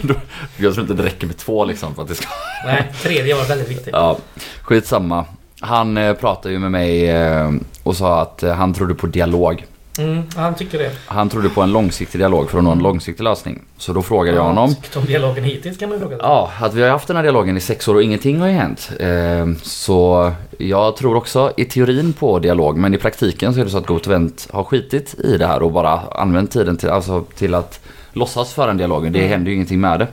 [0.01, 0.13] Då-
[0.57, 2.27] Jag tror inte det räcker med två liksom för att det ska
[2.65, 3.89] Nej, tredje var väldigt viktigt.
[3.93, 4.17] Ja,
[4.61, 5.25] skitsamma.
[5.59, 7.51] Han eh, pratade ju med mig eh,
[7.83, 9.65] och sa att eh, han trodde på dialog.
[9.97, 10.91] Mm, han tycker det.
[11.05, 13.61] Han trodde på en långsiktig dialog för att nå en långsiktig lösning.
[13.77, 14.75] Så då frågade jag honom.
[14.95, 16.17] Om dialogen hittills kan man fråga.
[16.19, 18.53] Ja, att vi har haft den här dialogen i sex år och ingenting har ju
[18.53, 18.89] hänt.
[18.99, 23.71] Eh, så jag tror också i teorin på dialog, men i praktiken så är det
[23.71, 27.21] så att Gote Wendt har skitit i det här och bara använt tiden till, alltså,
[27.35, 27.79] till att
[28.13, 29.11] låtsas föra en dialog.
[29.11, 29.29] Det Mm.
[29.31, 30.07] händer ju ingenting med det.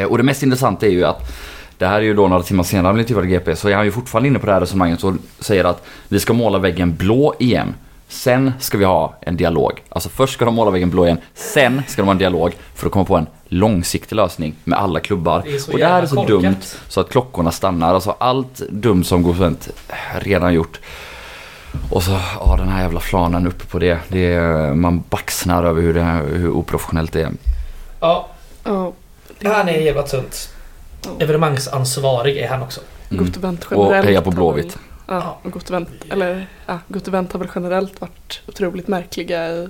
[0.00, 1.32] Eh, och det mest intressanta är ju att
[1.78, 3.84] det här är ju då några timmar senare han blev intervjuad GP så är han
[3.84, 7.34] ju fortfarande inne på det här resonemanget och säger att vi ska måla väggen blå
[7.38, 7.74] igen.
[8.12, 9.82] Sen ska vi ha en dialog.
[9.88, 12.86] Alltså först ska de måla väggen blå igen, sen ska de ha en dialog för
[12.86, 15.42] att komma på en långsiktig lösning med alla klubbar.
[15.44, 16.28] Det är så och det här är så korkat.
[16.42, 16.56] dumt
[16.88, 17.94] så att klockorna stannar.
[17.94, 19.68] Alltså allt dumt som Gosent
[20.20, 20.80] redan gjort.
[21.90, 23.98] Och så, ja den här jävla flanen uppe på det.
[24.08, 26.02] det är, man baxnar över hur, det,
[26.38, 27.32] hur oprofessionellt det är.
[28.00, 28.28] Ja,
[28.64, 28.92] Ja.
[29.44, 30.48] han är jävla tunt.
[31.18, 32.80] Evenemangsansvarig är han också.
[33.10, 33.24] Mm.
[33.24, 33.30] Och
[33.70, 34.06] generellt.
[34.06, 34.78] heja på Blåvitt.
[35.06, 39.68] Ja, och Gott event, eller ja, Gott har väl generellt varit otroligt märkliga i,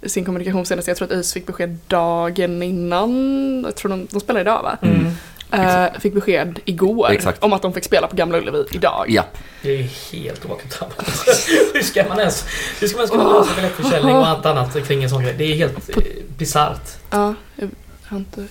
[0.00, 0.88] i sin kommunikation senast.
[0.88, 4.78] Jag tror att ÖIS fick besked dagen innan, jag tror de, de spelar idag va?
[4.82, 5.06] Mm.
[5.52, 7.42] Eh, fick besked igår Exakt.
[7.42, 9.06] om att de fick spela på Gamla Ullevi idag.
[9.08, 9.24] Ja,
[9.62, 10.98] Det är helt oacceptabelt.
[11.74, 12.46] hur ska man ens,
[12.80, 15.34] hur ska man ens kunna lösa biljettförsäljning och allt annat kring en sån grej?
[15.38, 15.90] Det är helt
[16.38, 16.90] bisarrt.
[17.10, 17.68] Ja, jag
[18.04, 18.46] har inte.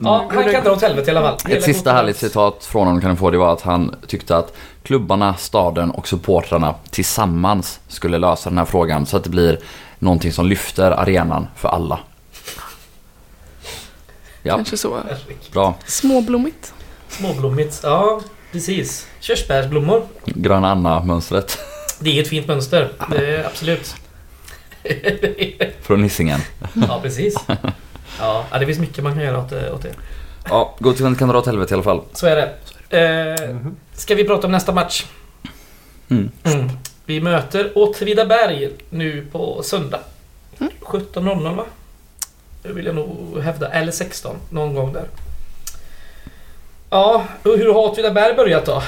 [0.00, 1.38] Ja, han kan dra åt helvete i alla fall.
[1.44, 3.30] Hela Ett sista härligt citat från honom kan du få.
[3.30, 8.64] Det var att han tyckte att klubbarna, staden och supportrarna tillsammans skulle lösa den här
[8.64, 9.58] frågan så att det blir
[9.98, 11.98] någonting som lyfter arenan för alla.
[14.42, 15.00] Ja, Kanske så.
[15.52, 15.74] Bra.
[15.86, 16.74] Småblommigt.
[17.08, 17.80] Småblommigt.
[17.82, 18.20] Ja,
[18.52, 19.06] precis.
[19.20, 20.02] Körsbärsblommor.
[20.24, 21.58] Gröna Anna-mönstret
[21.98, 22.92] Det är ett fint mönster.
[23.10, 23.94] Det är absolut.
[25.82, 26.40] från Hisingen.
[26.88, 27.36] ja, precis.
[28.18, 29.92] Ja, ja, det finns mycket man kan göra åt, det- åt det.
[30.48, 32.00] Ja, Gotland kan dra åt helvete i alla fall.
[32.12, 32.54] Så är det.
[32.98, 33.76] Eh, Mhm.
[33.92, 35.04] ska vi prata om nästa match?
[36.10, 36.30] Mm.
[36.44, 36.70] Mm.
[37.04, 40.00] Vi möter Åtvidaberg nu på söndag.
[40.60, 40.72] Mm.
[40.80, 41.64] 17.00 va?
[42.62, 43.68] Det vill jag nog hävda.
[43.68, 44.36] Eller 16.
[44.50, 45.04] Någon gång där.
[46.90, 48.82] Ja, och hur har Åtvidaberg börjat då?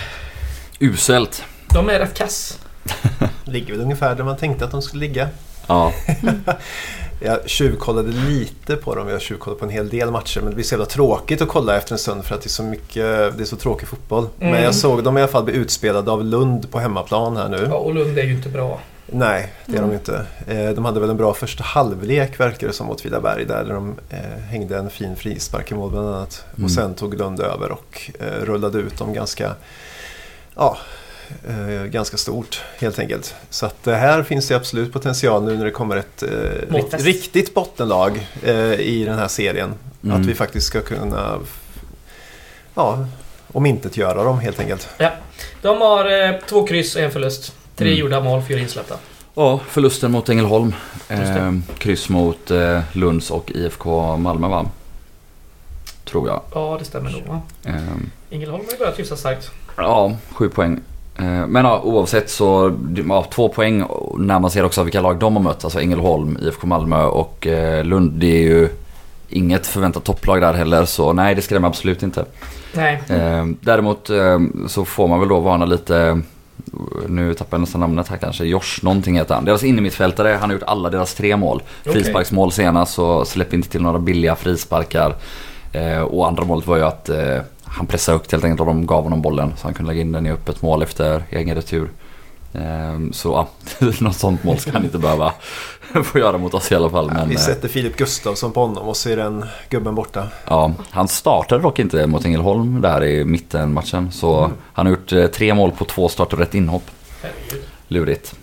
[0.78, 1.44] Uselt.
[1.74, 2.58] De är rätt kass.
[3.44, 5.28] Ligger väl ungefär där man tänkte att de skulle ligga.
[5.66, 5.92] Ja,
[7.22, 9.08] Jag tjuvkollade lite på dem.
[9.08, 10.40] Jag tjuvkollade på en hel del matcher.
[10.40, 12.50] Men det blir så jävla tråkigt att kolla efter en stund för att det är
[12.50, 12.94] så mycket,
[13.36, 14.26] det är så tråkig fotboll.
[14.40, 14.52] Mm.
[14.52, 17.66] Men jag såg dem i alla fall bli utspelade av Lund på hemmaplan här nu.
[17.70, 18.80] Ja, och Lund är ju inte bra.
[19.12, 19.94] Nej, det är de Mm.
[19.96, 20.26] inte.
[20.46, 23.94] Eh, De hade väl en bra första halvlek verkar det som åt Vidaberg där de
[24.10, 26.44] eh, hängde en fin frispark i mål bland annat.
[26.54, 26.64] Mm.
[26.64, 29.54] Och sen tog Lund över och eh, rullade ut dem ganska,
[30.54, 30.78] ja,
[31.48, 33.34] eh, ganska stort helt enkelt.
[33.50, 37.54] Så att det här finns det absolut potential nu när det kommer ett eh, riktigt
[37.54, 39.74] bottenlag eh, i den här serien.
[40.04, 40.20] Mm.
[40.20, 41.38] Att vi faktiskt ska kunna
[42.74, 43.06] ja,
[43.52, 44.88] omintetgöra dem helt enkelt.
[45.62, 47.52] De har eh, två kryss och en förlust.
[47.76, 48.00] Tre Mm.
[48.00, 48.94] gjorda mål, fyra insläppta.
[49.34, 50.74] ja förlusten mot Ängelholm.
[51.08, 51.40] Just det.
[51.40, 54.66] Eh, kryss mot eh, Lunds och IFK Malmö va?
[56.04, 56.42] Tror jag.
[56.54, 57.40] Ja, det stämmer nog va?
[57.64, 57.74] Eh,
[58.30, 59.50] Ängelholm har ju börjat hyfsat starkt.
[59.76, 60.80] Ja, sju poäng.
[61.20, 62.76] Eh, Men ja, oavsett så,
[63.08, 63.84] ja, två poäng
[64.18, 65.64] när man ser också vilka lag de har mött.
[65.64, 68.12] Alltså Ängelholm, IFK Malmö och eh, Lund.
[68.12, 68.68] Det är ju
[69.28, 70.84] inget förväntat topplag där heller.
[70.84, 72.24] Så nej, det skrämmer absolut inte.
[72.74, 73.02] Nej.
[73.08, 74.10] Eh, Däremot
[74.68, 76.20] så får man väl då varna lite,
[77.08, 79.44] nu tappar jag nästan namnet här kanske, Josh någonting heter han.
[79.44, 81.62] Deras innermittfältare, han har gjort alla deras tre mål.
[81.84, 85.14] Frisparksmål senast så släpp inte till några billiga frisparkar.
[85.72, 87.38] Eh, och andra målet var ju att eh,
[87.70, 90.12] han pressade högt helt enkelt och de gav honom bollen så han kunde lägga in
[90.12, 91.90] den i öppet mål efter egen retur.
[92.54, 93.48] Eh, så ja,
[94.00, 95.32] något sånt mål ska han inte behöva
[96.04, 97.10] få göra mot oss i alla fall.
[97.12, 100.28] Men, vi eh, sätter Filip Gustafsson på honom och så är den gubben borta.
[100.46, 104.12] Ja, han startade dock inte mot Ängelholm där i mittenmatchen.
[104.12, 104.56] Så Mm.
[104.72, 106.82] han har gjort eh, tre mål på två starter och ett inhopp.
[107.22, 107.62] Herregud.
[107.88, 108.34] Lurigt.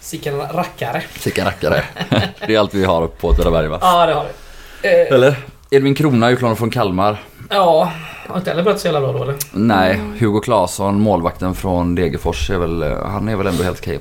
[0.00, 1.02] Sicken rackare.
[1.18, 1.84] Sicken rackare.
[2.46, 3.78] det är allt vi har på Åtvidaberg va?
[3.80, 4.88] Ja, det har vi.
[4.88, 5.36] Eh, Eller?
[5.70, 7.22] Edvin Krona utlånad från Kalmar.
[7.50, 7.92] Ja,
[8.28, 9.36] har inte heller börjat så jävla bra då eller?
[9.52, 14.00] Nej, Hugo Claesson, målvakten från Degerfors, är väl, han är väl ändå helt okej.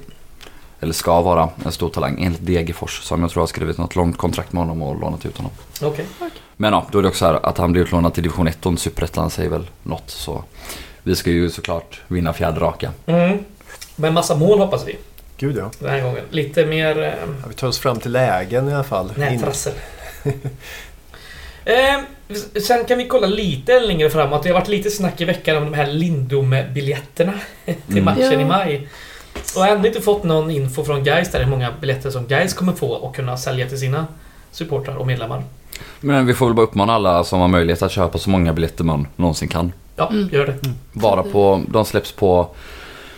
[0.79, 4.17] Eller ska vara en stor talang enligt Degerfors som jag tror har skrivit något långt
[4.17, 5.51] kontrakt med honom och lånat ut honom.
[5.81, 6.05] Okej.
[6.57, 8.79] Men ja, då är det också här att han blir utlånad till division 1 och
[8.79, 10.43] Superettan säger väl något så.
[11.03, 12.91] Vi ska ju såklart vinna fjärde raka.
[13.05, 13.37] Mm.
[13.95, 14.97] Men massa mål hoppas vi
[15.37, 15.71] Gud ja.
[15.79, 16.23] den här gången.
[16.29, 17.47] Lite mer eh, ja.
[17.47, 19.11] Vi tar oss fram till lägen i alla fall.
[19.15, 19.73] In- nätrassel.
[21.65, 22.01] eh,
[22.61, 24.43] sen kan vi kolla lite längre framåt.
[24.43, 27.33] Det har varit lite snack i veckan om de här Lindome-biljetterna
[27.65, 28.05] till Mm.
[28.05, 28.41] matchen Ja.
[28.41, 28.87] i maj.
[29.33, 32.27] Och jag har ändå inte fått någon info från Gais där hur många biljetter som
[32.27, 34.07] Gais kommer få och kunna sälja till sina
[34.51, 35.43] supportrar och medlemmar.
[35.99, 38.83] Men vi får väl bara uppmana alla som har möjlighet att köpa så många biljetter
[38.83, 39.71] man någonsin kan.
[39.95, 40.29] Ja, Mm.
[40.31, 40.55] gör det.
[40.91, 42.47] Bara på, de släpps på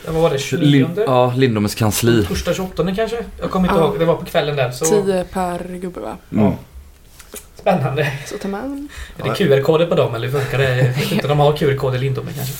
[0.05, 0.38] Ja, Vad var det?
[0.39, 0.65] 29?
[0.71, 2.25] Lin, ja, Lindomes kansli.
[2.25, 3.17] Torsdag 28 kanske?
[3.41, 3.86] Jag kommer inte Ja.
[3.88, 3.99] ihåg.
[3.99, 4.71] Det var på kvällen där.
[4.71, 6.17] Så Tio per gubbe va?
[6.31, 6.51] Mm.
[7.69, 8.12] Spännande.
[8.25, 8.89] Så ta med en.
[9.17, 10.75] Är det QR-koder på dem eller hur funkar det?
[10.78, 12.54] Jag vet inte, de har QR-kod i Lindome kanske.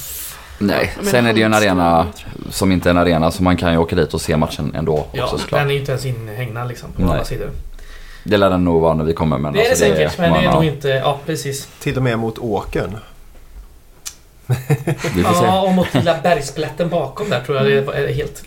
[0.58, 2.08] Nej, sen är det ju en arena
[2.50, 5.08] som inte är en arena så man kan ju åka dit och se matchen ändå
[5.12, 5.62] Ja, också såklart.
[5.62, 7.12] den är ju inte ens inhägnad liksom på Nej.
[7.12, 7.50] alla sidor.
[8.24, 10.32] Det lär den nog vara när vi kommer men Det är det alltså, säkert, men
[10.34, 10.88] det är man- nog ja, inte...
[10.90, 11.68] Ja, precis.
[11.80, 12.98] Till och med mot åkern.
[15.24, 18.44] Ja, och mot lilla bergsplätten bakom där tror jag det är helt...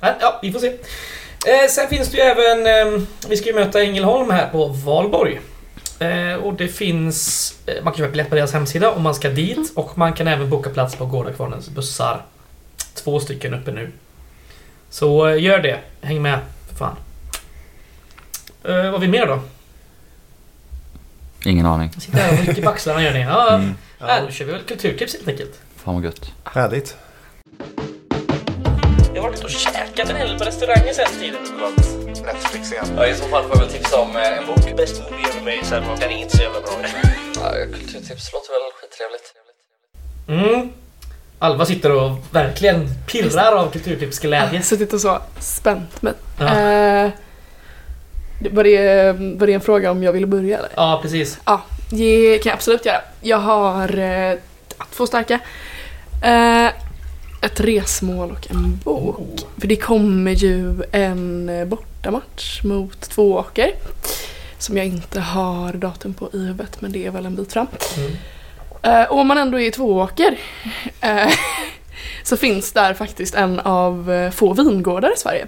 [0.00, 0.72] Ja, vi får se.
[1.46, 2.66] Eh, sen finns det ju även...
[2.96, 5.40] Eh, vi ska ju möta Ängelholm här på Valborg.
[5.98, 7.54] Eh, och det finns...
[7.66, 9.72] Eh, man kan köpa biljett på deras hemsida om man ska dit.
[9.76, 12.22] Och man kan även boka plats på Gårdakvarnens bussar.
[12.94, 13.92] Två stycken uppe nu.
[14.90, 15.78] Så eh, gör det.
[16.02, 16.38] Häng med.
[16.68, 16.96] För fan.
[18.64, 19.40] Eh, vad vi mer då?
[21.44, 21.92] Ingen aning.
[21.98, 23.20] Sitter här och rycker på axlarna gör ni.
[23.20, 23.74] Ja, Mm.
[23.98, 24.20] ja.
[24.26, 25.60] då kör vi väl kulturtips helt enkelt.
[25.76, 26.32] Fan vad gött.
[26.44, 26.96] Härligt.
[29.14, 31.40] Jag har varit och käkat en hel del på restauranger sen tiden.
[32.26, 32.84] Netflix igen.
[32.96, 34.76] Ja, i så fall får jag väl tipsa om eh, en bok.
[34.76, 36.70] Bäst movie ever made, så här, den inte så jävla bra.
[37.34, 39.34] Ja, kulturtips låter väl skittrevligt.
[40.28, 40.72] Mm.
[41.38, 44.48] Alva sitter och verkligen pirrar av kulturtipsglädje.
[44.52, 46.12] Jag har suttit och så spänt mig.
[46.38, 46.46] Ja.
[46.46, 47.10] Eh,
[48.50, 50.70] var, det, var det en fråga om jag ville börja eller?
[50.74, 51.38] Ja, precis.
[51.44, 53.00] Ja, det kan jag absolut göra.
[53.20, 54.38] Jag har eh,
[54.90, 55.40] två starka.
[56.24, 56.70] Eh,
[57.40, 59.40] ett resmål och en bok.
[59.58, 63.72] För det kommer ju en eh, bortamatch mot Tvååker.
[64.58, 67.66] Som jag inte har datum på i huvudet men det är väl en bit fram.
[67.96, 68.12] Mm.
[68.82, 70.38] Eh, och om man ändå är i Tvååker
[71.00, 71.28] eh,
[72.24, 75.46] så finns där faktiskt en av få vingårdar i Sverige.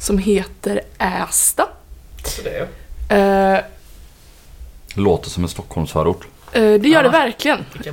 [0.00, 1.68] Som heter Ästa.
[2.24, 2.68] Så det är
[3.08, 3.58] Eh,
[4.94, 6.26] Låter som en Stockholmsförort.
[6.52, 7.64] Eh, det gör Ja, det verkligen.
[7.84, 7.90] det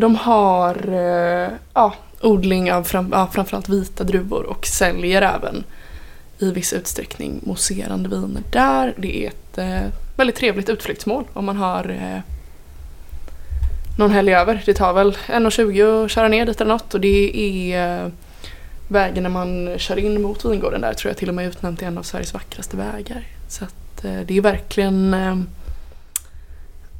[0.00, 5.64] de har eh, ja, odling av fram, ja, framförallt vita druvor och säljer även
[6.38, 8.94] i viss utsträckning mousserande viner där.
[8.96, 12.20] Det är ett eh, väldigt trevligt utflyktsmål om man har eh,
[13.98, 14.62] någon helg över.
[14.66, 18.10] Det tar väl 1.20 att köra ner dit eller något och det är eh,
[18.88, 21.78] vägen när man kör in mot vingården där tror jag till och med är utnämnt
[21.78, 23.26] till en av Sveriges vackraste vägar.
[23.48, 25.36] Så att eh, det är verkligen eh,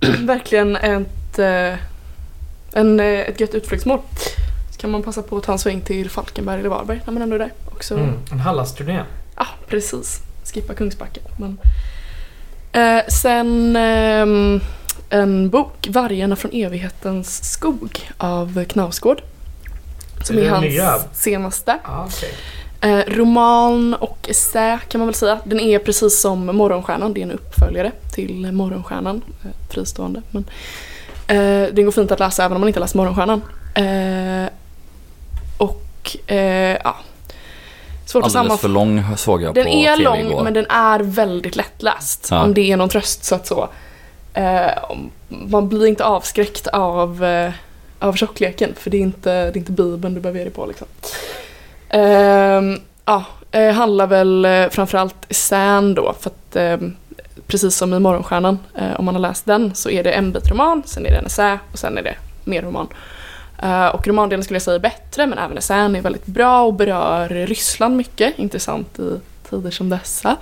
[0.20, 1.74] verkligen ett, eh,
[2.72, 4.00] en, eh, ett gött utflyktsmål.
[4.70, 7.22] Så kan man passa på att ta en sväng till Falkenberg eller Varberg när man
[7.22, 7.52] ändå är där.
[7.66, 7.94] Också.
[7.94, 8.14] Mm.
[8.32, 9.02] En Hallandsturné.
[9.36, 10.20] Ja, precis.
[10.54, 11.20] Skippa Kungsbacka.
[11.38, 11.58] Men.
[12.72, 14.60] Eh, sen ehm,
[15.10, 19.22] en bok, Vargarna från evighetens skog av Knausgård.
[20.24, 20.98] Som Är är hans nya?
[21.12, 21.78] senaste.
[21.84, 22.34] Ja, okej.
[22.80, 25.38] Eh, roman och essä kan man väl säga.
[25.44, 29.22] Den är precis som Morgonstjärnan, det är en uppföljare till Morgonstjärnan.
[29.44, 30.22] Eh, fristående.
[30.30, 30.44] Men,
[31.28, 33.42] eh, den går fint att läsa även om man inte läst Morgonstjärnan.
[33.74, 34.50] Eh,
[35.58, 36.38] och eh,
[36.84, 36.96] ja,
[38.06, 38.60] svårt att Alldeles sammanfatta.
[38.60, 40.42] för lång såg jag Den på är TV lång igår.
[40.44, 42.28] men den är väldigt lättläst.
[42.30, 42.42] Ja.
[42.42, 43.68] Om det är någon tröst så att så.
[44.34, 44.70] Eh,
[45.28, 47.52] man blir inte avskräckt av, eh,
[47.98, 50.66] av tjockleken för det är, inte, det är inte bibeln du behöver ge dig på
[50.66, 50.86] liksom.
[51.88, 56.56] Ehm, ja, eh, handlar väl eh, framförallt essän då för att
[57.46, 60.50] precis som i Morgonstjärnan, eh, om man har läst den så är det en bit
[60.50, 62.88] roman, sen är det en essä och sen är det mer roman.
[63.62, 66.74] Eh, och romandelen skulle jag säga är bättre men även essän är väldigt bra och
[66.74, 69.20] berör Ryssland mycket, intressant i
[69.50, 70.36] tider som dessa.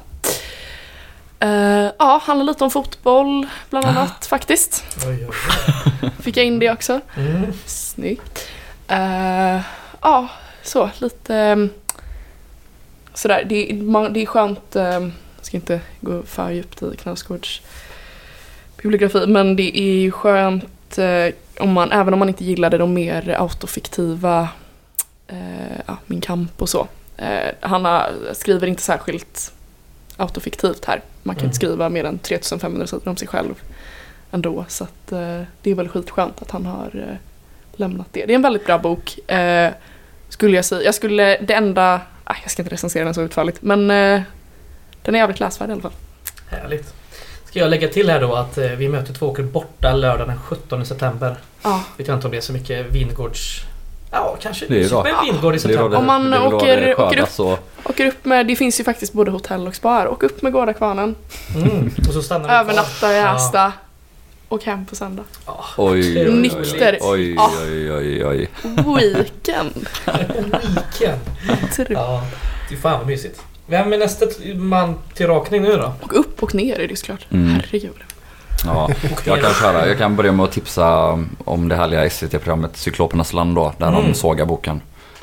[1.41, 4.85] Eh, ja, handlar lite om fotboll bland annat faktiskt.
[5.07, 7.01] Oj, oj, Fick jag in det också.
[7.17, 7.53] Mm.
[7.67, 8.49] Snyggt.
[8.89, 9.61] Eh,
[10.03, 10.29] ja,
[10.63, 11.71] så lite um,
[13.15, 13.45] sådär.
[13.49, 15.11] Det, är- man, det är skönt, jag
[15.47, 17.63] ska inte gå för djupt i Knausgårds
[18.83, 22.95] bibliografi, men det är ju skönt eh, om man, även om man inte gillade de
[22.95, 24.49] mer autofiktiva
[25.29, 26.89] eh, ja, Min kamp och så.
[27.17, 29.53] Eh, han skriver inte särskilt
[30.17, 31.01] autofiktivt här.
[31.23, 31.47] Man kan Mm.
[31.49, 33.55] inte skriva mer än 3500 sidor om sig själv
[34.31, 34.65] ändå.
[34.69, 35.07] Så att,
[35.63, 37.19] det är väl skitskönt att han har
[37.77, 38.27] lämnat det.
[38.27, 39.19] Det är en väldigt bra bok.
[40.29, 40.83] Skulle jag säga.
[40.83, 43.91] Jag skulle, det enda, ah, jag ska inte recensera den så utförligt, men
[45.07, 45.93] den är jävligt läsvärd i alla fall.
[46.49, 46.95] Härligt.
[47.45, 50.87] Ska jag lägga till här då att eh, vi möter Tvååker borta lördag den 17
[50.87, 51.37] september.
[51.63, 51.83] Ja.
[51.97, 53.61] Vet jag inte om det är så mycket vingårds...
[54.13, 54.67] Ja, kanske.
[54.69, 55.03] Det är.
[55.05, 55.89] Men vingård i september.
[55.91, 59.13] det- Om man åker- det åker skördas och- Åker upp med, det finns ju faktiskt
[59.13, 60.09] både hotell och spa här.
[60.09, 61.15] Åk upp med Gårdakvarnen,
[61.57, 61.91] Mm.
[62.09, 63.35] Och så stannar övernattar i Ja.
[63.37, 63.73] Åsta
[64.49, 65.25] och hem på söndag.
[65.47, 65.65] Ja.
[65.77, 66.31] Oj.
[66.33, 66.99] Nykter.
[67.01, 68.49] Oj, oj, oj, oj.
[68.63, 69.89] Weekend!
[70.45, 71.21] Weekend.
[71.89, 72.23] Ja,
[72.69, 73.43] det är fan vad mysigt.
[73.67, 75.93] Vem är nästa man till rakning nu då?
[76.01, 77.27] Och upp och ner är det såklart.
[77.31, 77.49] Mm.
[77.55, 77.93] Herregud.
[78.65, 78.91] Ja,
[79.25, 79.89] jag kan köra.
[79.89, 84.03] Jag kan börja med att tipsa om det härliga SVT-programmet Cyklopernas land då, där Mm.
[84.07, 84.81] de sågar boken.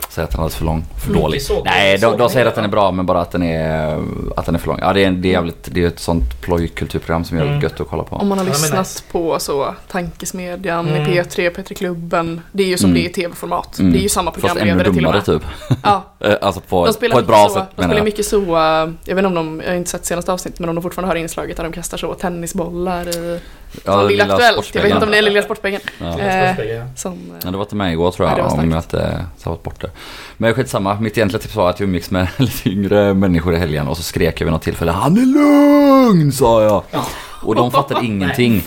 [0.09, 1.41] Säger att den är alldeles för lång, för Mycket dålig.
[1.41, 3.99] såg- Nej, de, de säger att den är bra men bara att den är,
[4.35, 4.79] att den är för lång.
[4.81, 7.61] Ja, det är, det är jävligt, det är ett sånt plojkulturprogram som är Mm.
[7.61, 8.15] gött att kolla på.
[8.15, 9.03] Om man har lyssnat nice.
[9.11, 11.01] på så Tankesmedjan Mm.
[11.01, 12.41] i P3, P3 Klubben.
[12.51, 13.01] Det är ju som Mm.
[13.01, 13.79] det är i tv-format.
[13.79, 13.91] Mm.
[13.93, 15.25] Det är ju samma programledare till och med.
[15.25, 15.41] typ.
[15.83, 18.05] Ja, Eh, Alltså på, de spelar på ett bra så, sätt De spelar jag.
[18.05, 20.69] mycket så, eh, jag vet inte om de, jag har inte sett senaste avsnittet men
[20.69, 23.39] om de fortfarande har inslaget där de kastar så tennisbollar i
[23.85, 24.75] Ja, Som Lilla Aktuellt.
[24.75, 25.83] Jag vet inte om det är Lilla Sportspegeln.
[25.99, 26.19] Ja.
[26.19, 26.55] Eh,
[26.95, 29.63] som, Ja, det var till mig igår tror Ja, jag, var om jag inte tappat
[29.63, 29.89] bort det.
[30.37, 33.87] Men skitsamma, mitt egentliga tips var att jag umgicks med lite yngre människor i helgen
[33.87, 36.31] och så skrek jag vid något tillfälle Han är lugn!
[36.31, 36.83] sa jag.
[36.91, 37.05] Ja.
[37.41, 38.63] Och de fattade ingenting.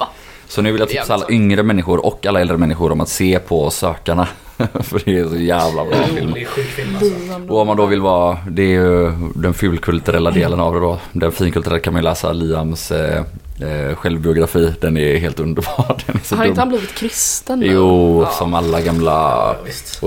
[0.49, 3.39] Så nu vill jag tipsa alla yngre människor och alla äldre människor om att se
[3.39, 4.29] på Sökarna.
[4.81, 6.35] För det är så jävla bra film.
[6.35, 7.53] Sjuk film alltså.
[7.53, 10.99] Och om man då vill vara, det är ju den fulkulturella delen av det då.
[11.13, 13.25] Den finkulturella kan man ju läsa Liams eh,
[13.61, 14.75] eh, självbiografi.
[14.81, 15.97] Den är helt underbar.
[16.07, 16.51] Den är så Har dum.
[16.51, 17.67] inte han blivit kristen nu?
[17.67, 18.31] Jo, Ja.
[18.31, 19.57] som alla gamla Ja,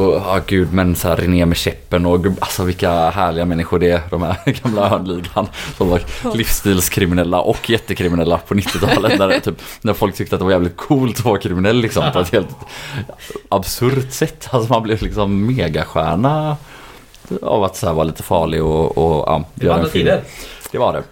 [0.01, 3.89] och ja gud men så här René med käppen och alltså vilka härliga människor det
[3.91, 4.01] är.
[4.09, 5.47] De här gamla Örnligan.
[5.77, 6.01] Som var
[6.35, 9.19] livsstilskriminella och jättekriminella på 90-talet.
[9.19, 12.11] När, typ, när folk tyckte att det var jävligt coolt att vara kriminell liksom.
[12.13, 12.55] På ett helt
[13.49, 14.47] absurt sätt.
[14.51, 16.57] Alltså man blev liksom megastjärna
[17.41, 19.91] av att så här vara lite farlig och, och ja, var andra film.
[20.05, 20.21] tider.
[20.71, 21.03] Det var det.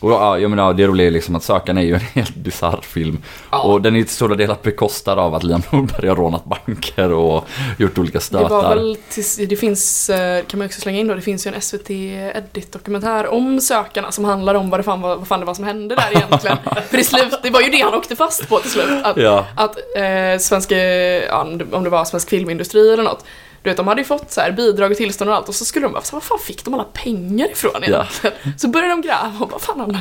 [0.00, 2.80] Och ja, jag menar, det roliga är liksom att Sökaren är ju en helt bisarr
[2.82, 3.18] film.
[3.50, 3.62] Ja.
[3.62, 7.44] Och den är till stora delar bekostad av att Liam Norberg har rånat banker och
[7.78, 8.48] gjort olika Det stötar.
[8.48, 11.54] var väl tills, det finns, eh, kan man också slänga in då, det finns ju
[11.54, 11.90] en SVT
[12.34, 15.64] Edit-dokumentär om sökarna som handlar om vad det fan var, vad fan det var som
[15.64, 16.56] hände där egentligen.
[16.90, 19.04] För i slut, det var ju det han åkte fast på till slut.
[19.04, 20.76] Att, Ja, att eh, svenska,
[21.24, 21.40] ja,
[21.72, 23.24] om det var svensk filmindustri eller något.
[23.66, 25.64] Du vet, de hade ju fått så här bidrag och tillstånd och allt och så
[25.64, 28.36] skulle de bara, var fan fick de alla pengar ifrån egentligen?
[28.58, 29.98] Så började de gräva och bara, fan han,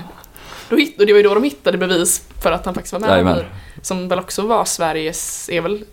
[0.70, 3.00] då hitt, och det var ju då de hittade bevis för att han faktiskt var
[3.00, 3.46] med Jajamän.
[3.82, 5.84] som väl också var Sveriges, är väl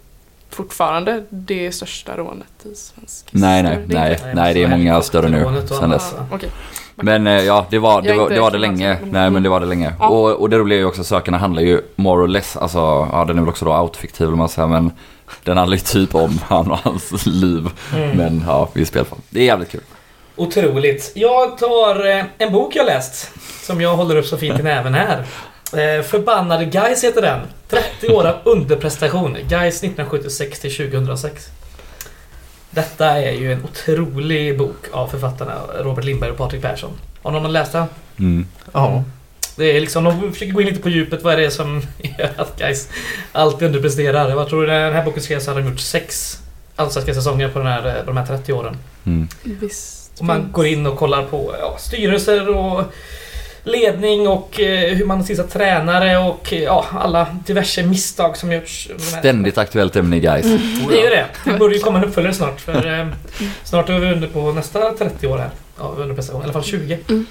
[0.51, 5.67] fortfarande det största rånet i svensk nej nej, nej, nej det är många större nu
[5.69, 6.15] sen dess.
[7.03, 8.99] Men eh, ja, det var det, var, det, var det länge.
[9.11, 9.93] Nej men det var det länge.
[9.99, 10.09] Ja.
[10.09, 12.79] Och, och det roliga är ju också, Sökarna handlar ju more or less, alltså
[13.13, 14.93] ja den är väl också då autofiktiv om man säger men
[15.45, 17.69] den handlar ju typ om han och hans liv.
[17.95, 18.17] Mm.
[18.17, 19.21] Men ja, i spelform.
[19.31, 19.81] Det är jävligt kul.
[20.37, 21.13] Otroligt.
[21.15, 23.31] Jag tar eh, en bok jag läst.
[23.63, 25.19] Som jag håller upp så fint i näven här.
[25.73, 27.41] Eh, Förbannade Guys heter den.
[27.69, 29.33] 30 år av underprestation.
[29.33, 31.49] Guys 1976 till 2006.
[32.75, 36.91] Detta är ju en otrolig bok av författarna Robert Lindberg och Patrik Persson.
[37.23, 37.87] Har någon läst den?
[38.19, 38.47] Mm.
[38.73, 39.05] Ja.
[39.57, 41.23] Det är liksom, de försöker gå in lite på djupet.
[41.23, 41.83] Vad är det som
[42.19, 42.89] gör att Guys
[43.33, 44.31] alltid underpresterar?
[44.31, 46.39] Jag tror den här boken skrevs hade de gjort sex
[46.77, 48.77] allsvenska säsonger på, den här, på de här 30 åren.
[49.05, 49.29] Mm.
[49.43, 52.85] Visst Och man går in och kollar på ja, styrelser och
[53.65, 58.89] ledning och eh, hur man tillsatt tränare och eh, ja, alla diverse misstag som gjorts.
[58.99, 60.47] Ständigt aktuellt ämne guys.
[60.89, 61.27] Det är ju det.
[61.45, 62.61] Det borde ju komma en uppföljare snart.
[62.61, 63.07] För eh,
[63.65, 65.51] snart är vi under på nästa 30 år här.
[65.79, 66.41] Av underprestation.
[66.41, 66.99] I alla fall 20.
[67.09, 67.27] Mm.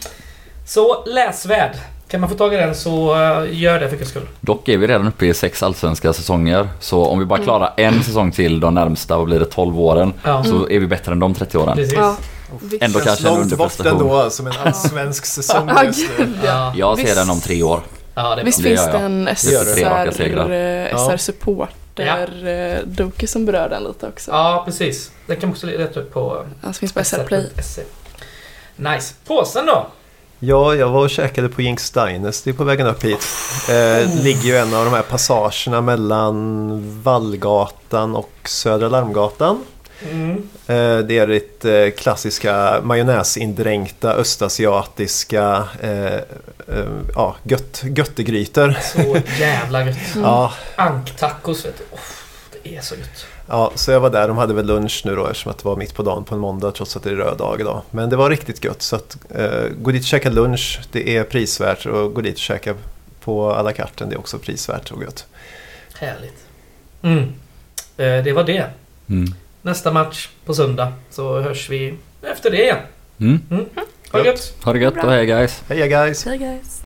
[0.66, 1.72] Så läsvärd.
[2.08, 4.28] Kan man få tag i den så eh, gör det för guds skull.
[4.42, 6.70] Dock är vi redan uppe i sex allsvenska säsonger.
[6.80, 10.14] Så om vi bara klarar en säsong till de närmsta, vad blir det, 12 åren.
[10.24, 11.76] Ja, Så är vi bättre än de 30 åren.
[11.76, 11.94] precis.
[11.94, 12.16] Ja,
[12.62, 12.84] visst.
[12.84, 14.02] Ändå kanske en långt bort underprestation.
[14.02, 16.26] ändå som en allsvensk säsong Ja, just nu.
[16.26, 17.16] gud, Ja, Jag ser Visst.
[17.16, 17.82] den om tre år.
[18.16, 19.36] ja det Visst finns det en segrar.
[19.36, 19.66] SR,
[20.92, 21.18] Ja.
[23.28, 24.32] Som berör den lite också.
[24.32, 25.12] Ja, precis.
[25.28, 27.50] Det kan man också leta upp på Alltså finns på SR Play.
[28.76, 29.14] Nice.
[29.28, 29.88] Påsen då?
[30.40, 33.28] Ja, jag var och käkade på Jinx Dynasty på vägen upp hit.
[33.70, 39.64] Eh, ligger ju en av de här passagerna mellan Vallgatan och Södra Larmgatan.
[40.12, 40.32] Mm.
[40.68, 46.22] Eh, det är ditt eh, klassiska majonnäsindränkta östasiatiska eh, eh,
[47.16, 48.76] ja, gött, göttegrytor.
[48.82, 49.98] Så jävla gött.
[50.16, 50.24] Mm.
[50.24, 51.84] Ja, Anktacos vet du.
[51.96, 52.00] Oh,
[52.64, 53.26] det är så gött.
[53.48, 54.28] ja, så jag var där.
[54.28, 56.42] De hade väl lunch nu då eftersom att det var mitt på dagen på en
[56.42, 57.82] måndag trots att det är röd dag idag.
[57.92, 58.82] Men det var riktigt gött.
[58.82, 60.80] Så att, eh, gå dit och käka lunch.
[60.92, 62.76] Det är prisvärt och gå dit och käka
[63.24, 64.06] på à la carte.
[64.06, 65.26] Det är också prisvärt och gött.
[66.00, 66.44] Härligt.
[67.02, 67.24] Mm.
[67.98, 68.66] Eh, det var det.
[69.10, 69.36] Mm.
[69.62, 72.78] Nästa match på söndag så hörs vi efter det igen.
[73.20, 73.40] Mm.
[74.12, 74.54] Ha det gött!
[74.64, 75.64] Ha det gött och hej guys.
[75.68, 76.26] Heja guys!
[76.26, 76.81] Hej guys!